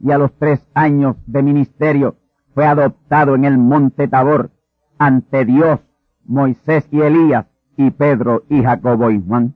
Y 0.00 0.10
a 0.10 0.18
los 0.18 0.32
tres 0.38 0.66
años 0.74 1.16
de 1.26 1.42
ministerio 1.42 2.16
fue 2.54 2.66
adoptado 2.66 3.34
en 3.34 3.44
el 3.44 3.58
monte 3.58 4.08
Tabor 4.08 4.50
ante 4.98 5.44
Dios 5.44 5.80
Moisés 6.28 6.86
y 6.92 7.00
Elías, 7.00 7.46
y 7.78 7.90
Pedro 7.90 8.42
y 8.50 8.62
Jacobo 8.62 9.10
y 9.10 9.20
Juan. 9.26 9.54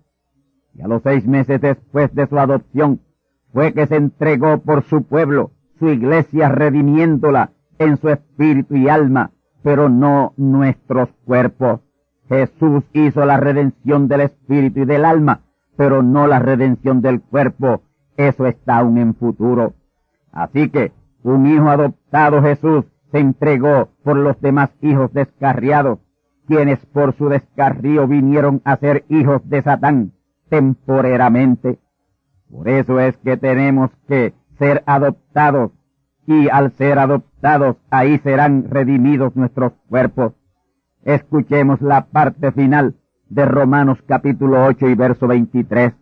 Y 0.74 0.80
a 0.80 0.88
los 0.88 1.02
seis 1.02 1.26
meses 1.26 1.60
después 1.60 2.14
de 2.14 2.26
su 2.26 2.38
adopción, 2.38 3.00
fue 3.52 3.74
que 3.74 3.86
se 3.86 3.96
entregó 3.96 4.58
por 4.58 4.82
su 4.84 5.02
pueblo, 5.02 5.50
su 5.78 5.88
iglesia 5.88 6.48
redimiéndola 6.48 7.50
en 7.78 7.98
su 7.98 8.08
espíritu 8.08 8.76
y 8.76 8.88
alma, 8.88 9.32
pero 9.62 9.90
no 9.90 10.32
nuestros 10.38 11.10
cuerpos. 11.26 11.80
Jesús 12.28 12.84
hizo 12.94 13.26
la 13.26 13.36
redención 13.36 14.08
del 14.08 14.22
espíritu 14.22 14.80
y 14.80 14.84
del 14.86 15.04
alma, 15.04 15.42
pero 15.76 16.02
no 16.02 16.26
la 16.26 16.38
redención 16.38 17.02
del 17.02 17.20
cuerpo. 17.20 17.82
Eso 18.16 18.46
está 18.46 18.78
aún 18.78 18.96
en 18.96 19.14
futuro. 19.14 19.74
Así 20.32 20.70
que 20.70 20.92
un 21.22 21.46
hijo 21.46 21.68
adoptado 21.68 22.40
Jesús 22.40 22.86
se 23.10 23.18
entregó 23.18 23.90
por 24.02 24.16
los 24.16 24.40
demás 24.40 24.70
hijos 24.80 25.12
descarriados 25.12 25.98
quienes 26.46 26.84
por 26.86 27.16
su 27.16 27.28
descarrío 27.28 28.06
vinieron 28.06 28.60
a 28.64 28.76
ser 28.76 29.04
hijos 29.08 29.48
de 29.48 29.62
Satán 29.62 30.12
temporeramente. 30.48 31.78
Por 32.50 32.68
eso 32.68 33.00
es 33.00 33.16
que 33.18 33.36
tenemos 33.36 33.90
que 34.06 34.34
ser 34.58 34.82
adoptados 34.86 35.72
y 36.26 36.48
al 36.48 36.72
ser 36.72 36.98
adoptados 36.98 37.76
ahí 37.90 38.18
serán 38.18 38.68
redimidos 38.68 39.34
nuestros 39.34 39.72
cuerpos. 39.88 40.34
Escuchemos 41.04 41.80
la 41.80 42.06
parte 42.06 42.52
final 42.52 42.96
de 43.28 43.46
Romanos 43.46 43.98
capítulo 44.06 44.64
8 44.66 44.88
y 44.88 44.94
verso 44.94 45.26
23. 45.26 45.94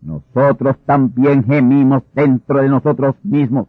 Nosotros 0.00 0.76
también 0.86 1.44
gemimos 1.44 2.04
dentro 2.14 2.62
de 2.62 2.68
nosotros 2.68 3.16
mismos, 3.24 3.66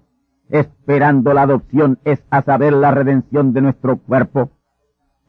esperando 0.49 1.33
la 1.33 1.41
adopción, 1.41 1.97
es 2.05 2.23
a 2.29 2.43
saber 2.43 2.73
la 2.73 2.91
redención 2.91 3.53
de 3.53 3.61
nuestro 3.61 3.97
cuerpo 3.97 4.51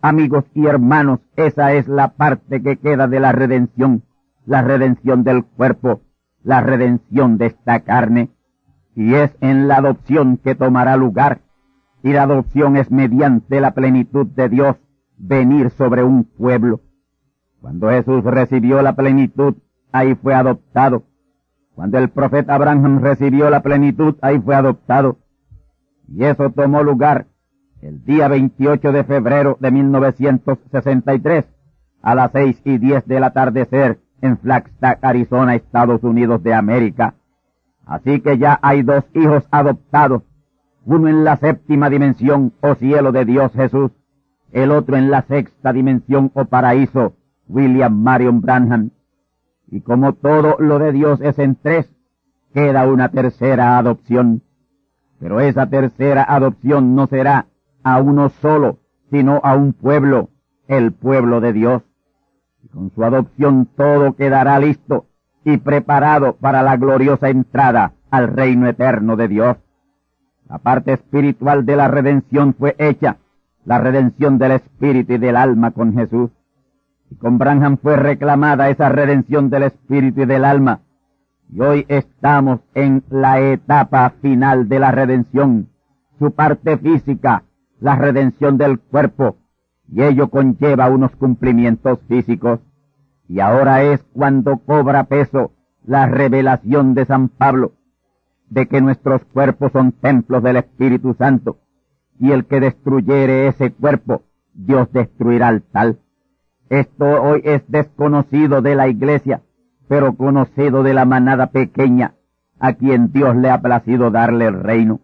Amigos 0.03 0.45
y 0.55 0.67
hermanos, 0.67 1.21
esa 1.37 1.75
es 1.75 1.87
la 1.87 2.09
parte 2.15 2.63
que 2.63 2.79
queda 2.79 3.07
de 3.07 3.21
la 3.21 3.33
redención, 3.33 4.03
la 4.47 4.63
redención 4.63 5.25
del 5.25 5.45
cuerpo, 5.45 6.01
la 6.43 6.63
redención 6.63 7.37
de 7.37 7.47
esta 7.47 7.81
carne. 7.81 8.31
y 8.97 9.15
es 9.15 9.35
en 9.41 9.69
la 9.69 9.77
adopción 9.77 10.37
que 10.37 10.55
tomará 10.55 10.97
lugar, 10.97 11.43
y 12.03 12.13
la 12.13 12.25
adopción 12.25 12.77
es 12.77 12.91
mediante 12.91 13.61
la 13.61 13.71
plenitud 13.73 14.27
de 14.27 14.49
Dios 14.49 14.77
venir 15.17 15.71
sobre 15.71 16.03
un 16.03 16.25
pueblo. 16.25 16.81
Cuando 17.61 17.89
Jesús 17.91 18.25
recibió 18.25 18.83
la 18.83 18.95
plenitud, 18.97 19.55
ahí 19.93 20.15
fue 20.17 20.35
adoptado. 20.35 21.05
Cuando 21.75 21.99
el 21.99 22.11
profeta 22.11 22.55
Abraham 22.55 23.01
recibió 23.01 23.49
la 23.49 23.63
plenitud, 23.63 24.17
ahí 24.23 24.41
fue 24.41 24.55
adoptado. 24.55 25.19
Y 26.09 26.25
eso 26.25 26.51
tomó 26.51 26.83
lugar 26.83 27.27
el 27.83 28.05
día 28.05 28.29
28 28.29 28.93
de 28.93 29.05
febrero 29.05 29.57
de 29.61 29.71
1963 29.71 31.47
a 32.03 32.15
las 32.15 32.33
seis 32.33 32.61
y 32.65 32.79
diez 32.79 33.07
del 33.07 33.25
atardecer 33.25 33.99
en 34.21 34.39
Flagstaff, 34.39 34.99
Arizona, 35.03 35.55
Estados 35.55 36.03
Unidos 36.03 36.43
de 36.43 36.55
América. 36.55 37.15
Así 37.87 38.21
que 38.21 38.39
ya 38.39 38.59
hay 38.63 38.83
dos 38.83 39.05
hijos 39.15 39.45
adoptados, 39.51 40.23
uno 40.85 41.09
en 41.09 41.25
la 41.25 41.37
séptima 41.37 41.91
dimensión 41.91 42.53
o 42.61 42.75
cielo 42.75 43.13
de 43.13 43.25
Dios 43.25 43.53
Jesús, 43.53 43.93
el 44.53 44.71
otro 44.71 44.97
en 44.97 45.11
la 45.11 45.23
sexta 45.23 45.73
dimensión 45.73 46.31
o 46.35 46.45
paraíso, 46.45 47.15
William 47.49 48.03
Marion 48.03 48.41
Branham. 48.41 48.91
Y 49.69 49.81
como 49.81 50.15
todo 50.15 50.57
lo 50.59 50.79
de 50.79 50.93
Dios 50.93 51.21
es 51.21 51.39
en 51.39 51.57
tres, 51.57 51.89
queda 52.53 52.87
una 52.87 53.09
tercera 53.11 53.79
adopción. 53.79 54.43
Pero 55.19 55.41
esa 55.41 55.67
tercera 55.67 56.25
adopción 56.25 56.95
no 56.95 57.07
será 57.07 57.47
a 57.83 58.01
uno 58.01 58.29
solo, 58.41 58.79
sino 59.11 59.41
a 59.43 59.55
un 59.55 59.73
pueblo, 59.73 60.31
el 60.69 60.93
pueblo 60.93 61.41
de 61.41 61.53
Dios. 61.53 61.83
Y 62.63 62.69
con 62.69 62.91
su 62.91 63.05
adopción 63.05 63.69
todo 63.77 64.15
quedará 64.15 64.59
listo 64.59 65.07
y 65.45 65.57
preparado 65.57 66.37
para 66.37 66.63
la 66.63 66.77
gloriosa 66.77 67.31
entrada 67.31 67.93
al 68.11 68.29
reino 68.29 68.69
eterno 68.69 69.17
de 69.17 69.29
Dios. 69.29 69.57
La 70.49 70.59
parte 70.59 70.93
espiritual 70.93 71.65
de 71.65 71.77
la 71.77 71.89
redención 71.89 72.55
fue 72.55 72.75
hecha, 72.79 73.19
la 73.65 73.79
redención 73.79 74.39
del 74.39 74.53
espíritu 74.53 75.15
y 75.15 75.19
del 75.19 75.37
alma 75.37 75.71
con 75.71 75.95
Jesús. 75.95 76.31
Y 77.11 77.17
con 77.17 77.39
Branham 77.39 77.79
fue 77.79 77.97
reclamada 77.97 78.69
esa 78.69 78.89
redención 78.89 79.51
del 79.51 79.65
espíritu 79.65 80.23
y 80.23 80.27
del 80.27 80.45
alma. 80.45 80.81
Y 81.53 81.61
hoy 81.61 81.85
estamos 81.89 82.61
en 82.75 83.03
la 83.11 83.41
etapa 83.41 84.11
final 84.23 84.69
de 84.69 84.79
la 84.79 84.93
redención, 84.93 85.69
su 86.19 86.33
parte 86.33 86.79
física, 86.79 87.45
la 87.81 87.97
redención 87.97 88.59
del 88.59 88.79
cuerpo, 88.79 89.37
y 89.89 90.03
ello 90.03 90.29
conlleva 90.29 90.89
unos 90.89 91.17
cumplimientos 91.17 91.99
físicos. 92.09 92.61
Y 93.29 93.41
ahora 93.41 93.83
es 93.83 94.03
cuando 94.13 94.59
cobra 94.59 95.05
peso 95.05 95.53
la 95.85 96.07
revelación 96.07 96.95
de 96.95 97.07
San 97.07 97.29
Pablo, 97.29 97.73
de 98.49 98.67
que 98.67 98.81
nuestros 98.81 99.25
cuerpos 99.25 99.73
son 99.73 99.93
templos 99.93 100.43
del 100.43 100.57
Espíritu 100.57 101.15
Santo, 101.15 101.59
y 102.19 102.33
el 102.33 102.45
que 102.45 102.61
destruyere 102.61 103.47
ese 103.49 103.73
cuerpo, 103.73 104.23
Dios 104.53 104.93
destruirá 104.93 105.49
al 105.49 105.63
tal. 105.63 106.01
Esto 106.69 107.23
hoy 107.23 107.41
es 107.45 107.63
desconocido 107.69 108.63
de 108.63 108.75
la 108.75 108.89
iglesia, 108.89 109.43
pero 109.89 110.15
conocido 110.15 110.83
de 110.83 110.95
la 110.95 111.05
manada 111.05 111.47
pequeña, 111.47 112.15
a 112.59 112.75
quien 112.75 113.11
Dios 113.11 113.35
le 113.37 113.51
ha 113.51 113.61
placido 113.61 114.11
darle 114.11 114.47
el 114.47 114.63
reino. 114.63 115.01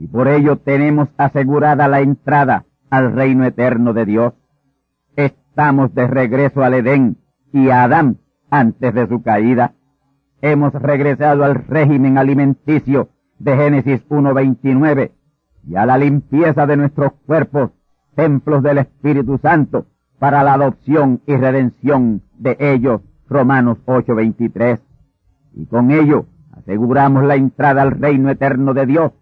Y 0.00 0.06
por 0.06 0.28
ello 0.28 0.58
tenemos 0.58 1.08
asegurada 1.16 1.88
la 1.88 2.00
entrada 2.00 2.66
al 2.88 3.12
reino 3.12 3.44
eterno 3.44 3.92
de 3.92 4.06
Dios. 4.06 4.32
Estamos 5.16 5.92
de 5.94 6.06
regreso 6.06 6.62
al 6.62 6.74
Edén 6.74 7.16
y 7.52 7.70
a 7.70 7.82
Adán 7.82 8.18
antes 8.48 8.94
de 8.94 9.08
su 9.08 9.22
caída. 9.22 9.74
Hemos 10.40 10.72
regresado 10.72 11.44
al 11.44 11.56
régimen 11.56 12.16
alimenticio 12.16 13.08
de 13.40 13.56
Génesis 13.56 14.08
1.29 14.08 15.10
y 15.66 15.74
a 15.74 15.84
la 15.84 15.98
limpieza 15.98 16.66
de 16.66 16.76
nuestros 16.76 17.12
cuerpos, 17.26 17.72
templos 18.14 18.62
del 18.62 18.78
Espíritu 18.78 19.38
Santo, 19.38 19.86
para 20.20 20.44
la 20.44 20.54
adopción 20.54 21.22
y 21.26 21.36
redención 21.36 22.22
de 22.38 22.56
ellos, 22.60 23.00
Romanos 23.28 23.78
8.23. 23.86 24.78
Y 25.54 25.66
con 25.66 25.90
ello 25.90 26.26
aseguramos 26.52 27.24
la 27.24 27.34
entrada 27.34 27.82
al 27.82 27.92
reino 27.92 28.30
eterno 28.30 28.74
de 28.74 28.86
Dios, 28.86 29.12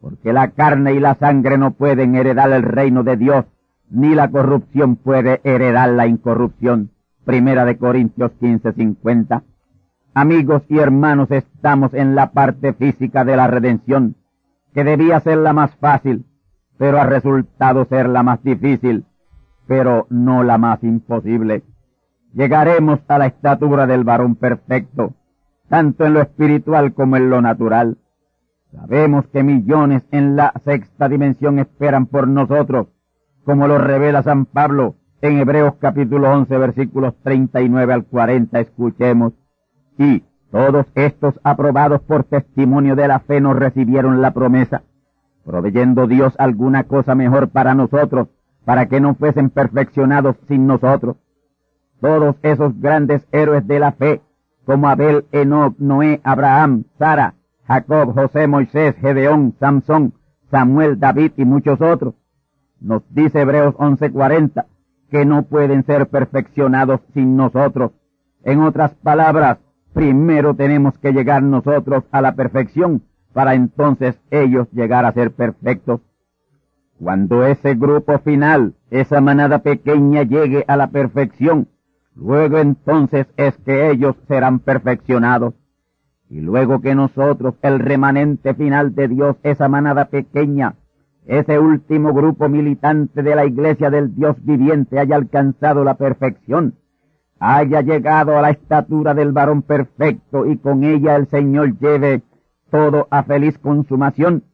porque 0.00 0.32
la 0.32 0.50
carne 0.50 0.94
y 0.94 1.00
la 1.00 1.14
sangre 1.14 1.58
no 1.58 1.72
pueden 1.72 2.14
heredar 2.14 2.50
el 2.52 2.62
reino 2.62 3.02
de 3.02 3.16
Dios, 3.16 3.44
ni 3.90 4.14
la 4.14 4.30
corrupción 4.30 4.96
puede 4.96 5.40
heredar 5.44 5.90
la 5.90 6.06
incorrupción. 6.06 6.90
Primera 7.24 7.64
de 7.64 7.76
Corintios 7.76 8.32
15:50. 8.40 9.42
Amigos 10.14 10.62
y 10.68 10.78
hermanos, 10.78 11.30
estamos 11.30 11.94
en 11.94 12.14
la 12.14 12.32
parte 12.32 12.72
física 12.72 13.24
de 13.24 13.36
la 13.36 13.46
redención, 13.46 14.16
que 14.74 14.84
debía 14.84 15.20
ser 15.20 15.38
la 15.38 15.52
más 15.52 15.74
fácil, 15.76 16.24
pero 16.78 16.98
ha 16.98 17.04
resultado 17.04 17.84
ser 17.84 18.08
la 18.08 18.22
más 18.22 18.42
difícil, 18.42 19.04
pero 19.66 20.06
no 20.08 20.42
la 20.42 20.58
más 20.58 20.82
imposible. 20.82 21.62
Llegaremos 22.32 23.00
a 23.08 23.18
la 23.18 23.26
estatura 23.26 23.86
del 23.86 24.04
varón 24.04 24.34
perfecto, 24.36 25.14
tanto 25.68 26.06
en 26.06 26.14
lo 26.14 26.22
espiritual 26.22 26.94
como 26.94 27.16
en 27.16 27.28
lo 27.28 27.42
natural. 27.42 27.98
Sabemos 28.72 29.26
que 29.28 29.42
millones 29.42 30.04
en 30.12 30.36
la 30.36 30.52
sexta 30.64 31.08
dimensión 31.08 31.58
esperan 31.58 32.06
por 32.06 32.28
nosotros, 32.28 32.86
como 33.44 33.66
lo 33.66 33.78
revela 33.78 34.22
San 34.22 34.46
Pablo 34.46 34.94
en 35.22 35.38
Hebreos 35.38 35.74
capítulo 35.80 36.30
11 36.30 36.56
versículos 36.56 37.14
39 37.24 37.92
al 37.92 38.04
40. 38.04 38.60
Escuchemos. 38.60 39.32
Y 39.98 40.22
todos 40.52 40.86
estos 40.94 41.40
aprobados 41.42 42.00
por 42.02 42.24
testimonio 42.24 42.94
de 42.94 43.08
la 43.08 43.18
fe 43.18 43.40
nos 43.40 43.56
recibieron 43.56 44.22
la 44.22 44.32
promesa, 44.32 44.82
proveyendo 45.44 46.06
Dios 46.06 46.34
alguna 46.38 46.84
cosa 46.84 47.14
mejor 47.14 47.48
para 47.48 47.74
nosotros, 47.74 48.28
para 48.64 48.86
que 48.86 49.00
no 49.00 49.14
fuesen 49.14 49.50
perfeccionados 49.50 50.36
sin 50.46 50.66
nosotros. 50.66 51.16
Todos 52.00 52.36
esos 52.42 52.80
grandes 52.80 53.26
héroes 53.32 53.66
de 53.66 53.78
la 53.80 53.92
fe, 53.92 54.22
como 54.64 54.88
Abel, 54.88 55.26
Enoch, 55.32 55.76
Noé, 55.78 56.20
Abraham, 56.24 56.84
Sara, 56.98 57.34
Jacob, 57.70 58.14
José, 58.14 58.48
Moisés, 58.48 58.96
Gedeón, 58.96 59.54
Samson, 59.60 60.12
Samuel, 60.50 60.98
David 60.98 61.30
y 61.36 61.44
muchos 61.44 61.80
otros. 61.80 62.14
Nos 62.80 63.02
dice 63.14 63.42
Hebreos 63.42 63.76
11:40 63.78 64.66
que 65.08 65.24
no 65.24 65.44
pueden 65.44 65.84
ser 65.84 66.08
perfeccionados 66.08 67.00
sin 67.14 67.36
nosotros. 67.36 67.92
En 68.42 68.60
otras 68.60 68.96
palabras, 68.96 69.58
primero 69.92 70.54
tenemos 70.54 70.98
que 70.98 71.12
llegar 71.12 71.44
nosotros 71.44 72.02
a 72.10 72.20
la 72.20 72.34
perfección 72.34 73.02
para 73.32 73.54
entonces 73.54 74.20
ellos 74.32 74.66
llegar 74.72 75.04
a 75.04 75.12
ser 75.12 75.30
perfectos. 75.30 76.00
Cuando 76.98 77.46
ese 77.46 77.76
grupo 77.76 78.18
final, 78.18 78.74
esa 78.90 79.20
manada 79.20 79.60
pequeña 79.60 80.24
llegue 80.24 80.64
a 80.66 80.76
la 80.76 80.88
perfección, 80.88 81.68
luego 82.16 82.58
entonces 82.58 83.28
es 83.36 83.56
que 83.58 83.90
ellos 83.92 84.16
serán 84.26 84.58
perfeccionados. 84.58 85.54
Y 86.30 86.40
luego 86.40 86.80
que 86.80 86.94
nosotros, 86.94 87.56
el 87.60 87.80
remanente 87.80 88.54
final 88.54 88.94
de 88.94 89.08
Dios, 89.08 89.36
esa 89.42 89.68
manada 89.68 90.06
pequeña, 90.06 90.76
ese 91.26 91.58
último 91.58 92.14
grupo 92.14 92.48
militante 92.48 93.22
de 93.22 93.34
la 93.34 93.44
iglesia 93.44 93.90
del 93.90 94.14
Dios 94.14 94.36
viviente 94.44 94.98
haya 94.98 95.16
alcanzado 95.16 95.84
la 95.84 95.94
perfección, 95.94 96.76
haya 97.40 97.80
llegado 97.80 98.38
a 98.38 98.42
la 98.42 98.50
estatura 98.50 99.12
del 99.12 99.32
varón 99.32 99.62
perfecto 99.62 100.46
y 100.46 100.56
con 100.56 100.84
ella 100.84 101.16
el 101.16 101.26
Señor 101.26 101.78
lleve 101.78 102.22
todo 102.70 103.08
a 103.10 103.24
feliz 103.24 103.58
consumación, 103.58 104.44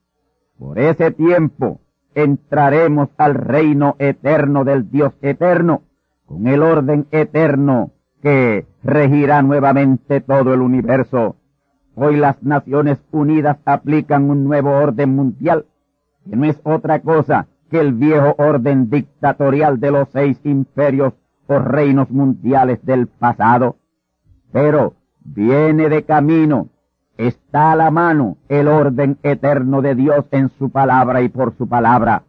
por 0.59 0.79
ese 0.79 1.11
tiempo 1.11 1.81
entraremos 2.15 3.11
al 3.19 3.35
reino 3.35 3.97
eterno 3.99 4.65
del 4.65 4.91
Dios 4.91 5.13
eterno, 5.21 5.83
con 6.25 6.47
el 6.47 6.63
orden 6.63 7.07
eterno 7.11 7.91
que 8.23 8.67
regirá 8.83 9.43
nuevamente 9.43 10.23
todo 10.23 10.55
el 10.55 10.63
universo. 10.63 11.37
Hoy 11.99 12.17
las 12.17 12.43
Naciones 12.43 12.99
Unidas 13.11 13.57
aplican 13.65 14.29
un 14.29 14.45
nuevo 14.45 14.71
orden 14.71 15.17
mundial, 15.17 15.65
que 16.29 16.37
no 16.37 16.45
es 16.45 16.61
otra 16.63 17.01
cosa 17.01 17.47
que 17.71 17.81
el 17.81 17.95
viejo 17.95 18.35
orden 18.37 18.91
dictatorial 18.91 19.81
de 19.81 19.91
los 19.93 20.09
seis 20.13 20.39
imperios 20.45 21.15
o 21.47 21.59
reinos 21.59 22.11
mundiales 22.11 22.85
del 22.85 23.07
pasado. 23.07 23.77
Pero 24.53 24.93
viene 25.25 25.89
de 25.89 26.03
camino, 26.03 26.69
está 27.17 27.73
a 27.73 27.77
la 27.77 27.91
mano 27.91 28.37
el 28.51 28.69
orden 28.69 29.17
eterno 29.23 29.81
de 29.81 29.95
Dios 29.95 30.27
en 30.33 30.51
su 30.51 30.69
palabra 30.69 31.23
y 31.23 31.31
por 31.31 31.57
su 31.57 31.67
palabra. 31.67 32.25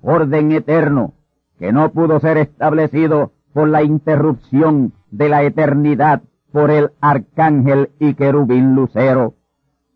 Orden 0.00 0.52
eterno 0.52 1.12
que 1.58 1.70
no 1.70 1.92
pudo 1.92 2.18
ser 2.18 2.38
establecido 2.38 3.32
por 3.52 3.68
la 3.68 3.82
interrupción 3.82 4.94
de 5.10 5.28
la 5.28 5.42
eternidad 5.42 6.22
por 6.52 6.70
el 6.70 6.90
arcángel 7.00 7.90
y 7.98 8.14
querubín 8.14 8.74
lucero. 8.74 9.34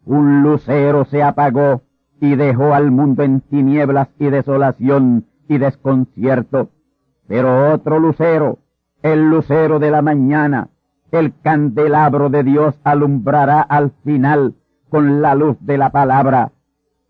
Un 0.04 0.42
lucero 0.42 1.04
se 1.04 1.22
apagó 1.22 1.82
y 2.20 2.34
dejó 2.34 2.74
al 2.74 2.90
mundo 2.90 3.22
en 3.22 3.40
tinieblas 3.42 4.08
y 4.18 4.30
desolación 4.30 5.26
y 5.48 5.58
desconcierto. 5.58 6.70
Pero 7.28 7.72
otro 7.72 7.98
lucero, 7.98 8.58
el 9.02 9.28
lucero 9.28 9.78
de 9.78 9.90
la 9.90 10.02
mañana, 10.02 10.68
el 11.10 11.34
candelabro 11.42 12.30
de 12.30 12.42
Dios 12.42 12.78
alumbrará 12.84 13.60
al 13.60 13.92
final 14.04 14.54
con 14.88 15.20
la 15.22 15.34
luz 15.34 15.56
de 15.60 15.78
la 15.78 15.90
palabra. 15.90 16.52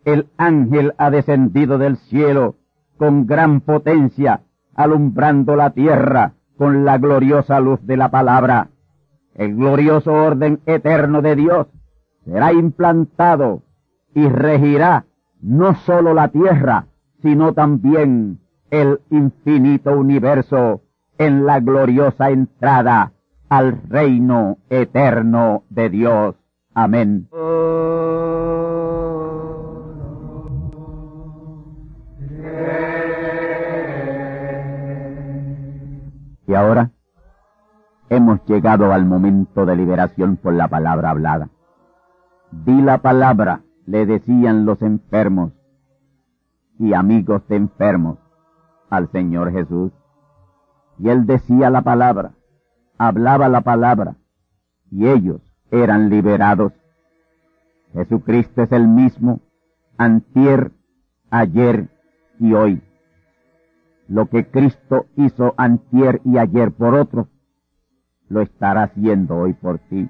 El 0.05 0.29
ángel 0.37 0.95
ha 0.99 1.11
descendido 1.11 1.79
del 1.79 1.97
cielo 1.97 2.57
con 2.99 3.27
gran 3.27 3.61
potencia, 3.61 4.41
alumbrando 4.75 5.57
la 5.57 5.71
tierra 5.71 6.33
con 6.57 6.85
la 6.85 6.99
gloriosa 6.99 7.61
luz 7.61 7.81
de 7.87 7.97
la 7.97 8.11
palabra. 8.11 8.71
El 9.37 9.55
glorioso 9.55 10.13
orden 10.15 10.61
eterno 10.65 11.21
de 11.21 11.37
Dios 11.37 11.67
será 12.25 12.55
implantado 12.55 13.63
y 14.15 14.27
regirá 14.29 15.05
no 15.43 15.75
sólo 15.75 16.15
la 16.15 16.29
tierra, 16.29 16.87
sino 17.21 17.53
también 17.53 18.41
el 18.71 19.01
infinito 19.11 19.93
universo 19.93 20.81
en 21.19 21.45
la 21.45 21.61
gloriosa 21.61 22.31
entrada 22.31 23.13
al 23.51 23.83
reino 23.89 24.57
eterno 24.71 25.65
de 25.69 25.91
Dios. 25.91 26.35
Amén. 26.75 27.29
Y 36.49 36.55
ahora 36.55 36.91
hemos 38.09 38.45
llegado 38.47 38.93
al 38.93 39.05
momento 39.05 39.67
de 39.67 39.77
liberación 39.77 40.37
por 40.37 40.55
la 40.55 40.69
palabra 40.69 41.11
hablada. 41.11 41.49
Di 42.51 42.81
la 42.81 42.99
palabra, 42.99 43.63
le 43.87 44.07
decían 44.07 44.65
los 44.65 44.83
enfermos 44.83 45.53
y 46.79 46.93
amigos 46.95 47.47
de 47.49 47.57
enfermos 47.57 48.19
al 48.91 49.11
Señor 49.11 49.53
Jesús. 49.53 49.93
Y 50.99 51.09
él 51.09 51.27
decía 51.27 51.71
la 51.71 51.83
palabra, 51.83 52.33
hablaba 52.99 53.49
la 53.49 53.61
palabra, 53.61 54.17
y 54.91 55.07
ellos 55.07 55.41
eran 55.71 56.09
liberados. 56.09 56.73
Jesucristo 57.93 58.63
es 58.63 58.73
el 58.73 58.89
mismo, 58.89 59.41
antier, 59.99 60.73
ayer 61.31 61.89
y 62.39 62.55
hoy. 62.55 62.83
Lo 64.09 64.27
que 64.27 64.49
Cristo 64.49 65.07
hizo 65.17 65.55
antier 65.57 66.21
y 66.25 66.39
ayer 66.39 66.73
por 66.73 66.95
otros, 66.95 67.27
lo 68.29 68.41
estará 68.41 68.85
haciendo 68.85 69.37
hoy 69.37 69.55
por 69.55 69.79
ti. 69.79 70.09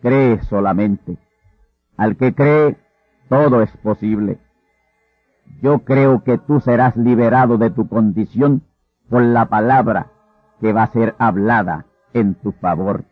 Cree 0.00 0.42
solamente. 0.42 1.18
Al 1.96 2.16
que 2.16 2.34
cree, 2.34 2.76
todo 3.28 3.62
es 3.62 3.76
posible. 3.78 4.38
Yo 5.60 5.80
creo 5.80 6.22
que 6.22 6.38
tú 6.38 6.60
serás 6.60 6.96
liberado 6.96 7.58
de 7.58 7.70
tu 7.70 7.88
condición 7.88 8.62
por 9.08 9.22
la 9.22 9.46
palabra 9.46 10.12
que 10.60 10.72
va 10.72 10.84
a 10.84 10.92
ser 10.92 11.14
hablada 11.18 11.86
en 12.12 12.34
tu 12.34 12.52
favor. 12.52 13.04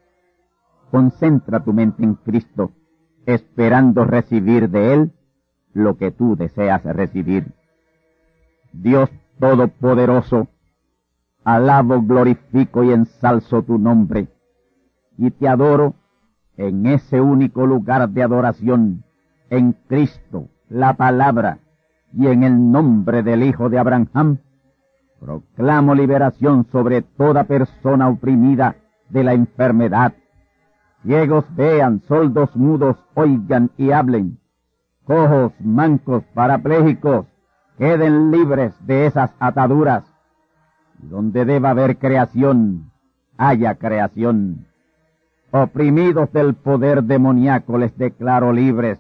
Concentra 0.90 1.64
tu 1.64 1.72
mente 1.72 2.04
en 2.04 2.14
Cristo, 2.14 2.72
esperando 3.24 4.04
recibir 4.04 4.70
de 4.70 4.94
Él 4.94 5.12
lo 5.72 5.96
que 5.96 6.10
tú 6.10 6.36
deseas 6.36 6.84
recibir. 6.84 7.52
Dios 8.72 9.10
Todopoderoso, 9.38 10.48
alabo, 11.46 12.02
glorifico 12.02 12.82
y 12.82 12.90
ensalzo 12.90 13.62
tu 13.62 13.78
nombre, 13.78 14.26
y 15.16 15.30
te 15.30 15.46
adoro 15.46 15.94
en 16.56 16.86
ese 16.86 17.20
único 17.20 17.66
lugar 17.66 18.08
de 18.08 18.24
adoración, 18.24 19.04
en 19.48 19.72
Cristo, 19.88 20.48
la 20.68 20.94
palabra, 20.94 21.60
y 22.12 22.26
en 22.26 22.42
el 22.42 22.72
nombre 22.72 23.22
del 23.22 23.44
Hijo 23.44 23.68
de 23.68 23.78
Abraham, 23.78 24.38
proclamo 25.20 25.94
liberación 25.94 26.66
sobre 26.72 27.02
toda 27.02 27.44
persona 27.44 28.08
oprimida 28.08 28.74
de 29.08 29.22
la 29.22 29.34
enfermedad. 29.34 30.14
Ciegos 31.04 31.44
vean, 31.54 32.02
soldos 32.08 32.56
mudos 32.56 32.96
oigan 33.14 33.70
y 33.76 33.92
hablen, 33.92 34.40
cojos, 35.04 35.52
mancos, 35.60 36.24
parapléjicos, 36.34 37.26
queden 37.78 38.32
libres 38.32 38.74
de 38.84 39.06
esas 39.06 39.32
ataduras. 39.38 40.15
Donde 40.98 41.44
deba 41.44 41.70
haber 41.70 41.98
creación, 41.98 42.90
haya 43.36 43.74
creación. 43.76 44.66
Oprimidos 45.50 46.32
del 46.32 46.54
poder 46.54 47.04
demoníaco 47.04 47.78
les 47.78 47.96
declaro 47.96 48.52
libres 48.52 48.98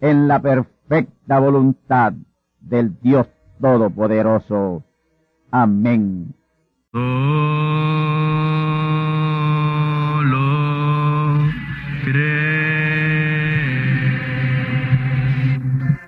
en 0.00 0.28
la 0.28 0.40
perfecta 0.40 1.38
voluntad 1.38 2.12
del 2.60 2.98
Dios 3.00 3.28
Todopoderoso. 3.60 4.84
Amén. 5.50 6.34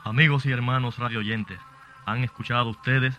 Amigos 0.04 0.44
y 0.44 0.52
hermanos 0.52 0.98
radioyentes, 0.98 1.58
han 2.04 2.24
escuchado 2.24 2.70
ustedes 2.70 3.18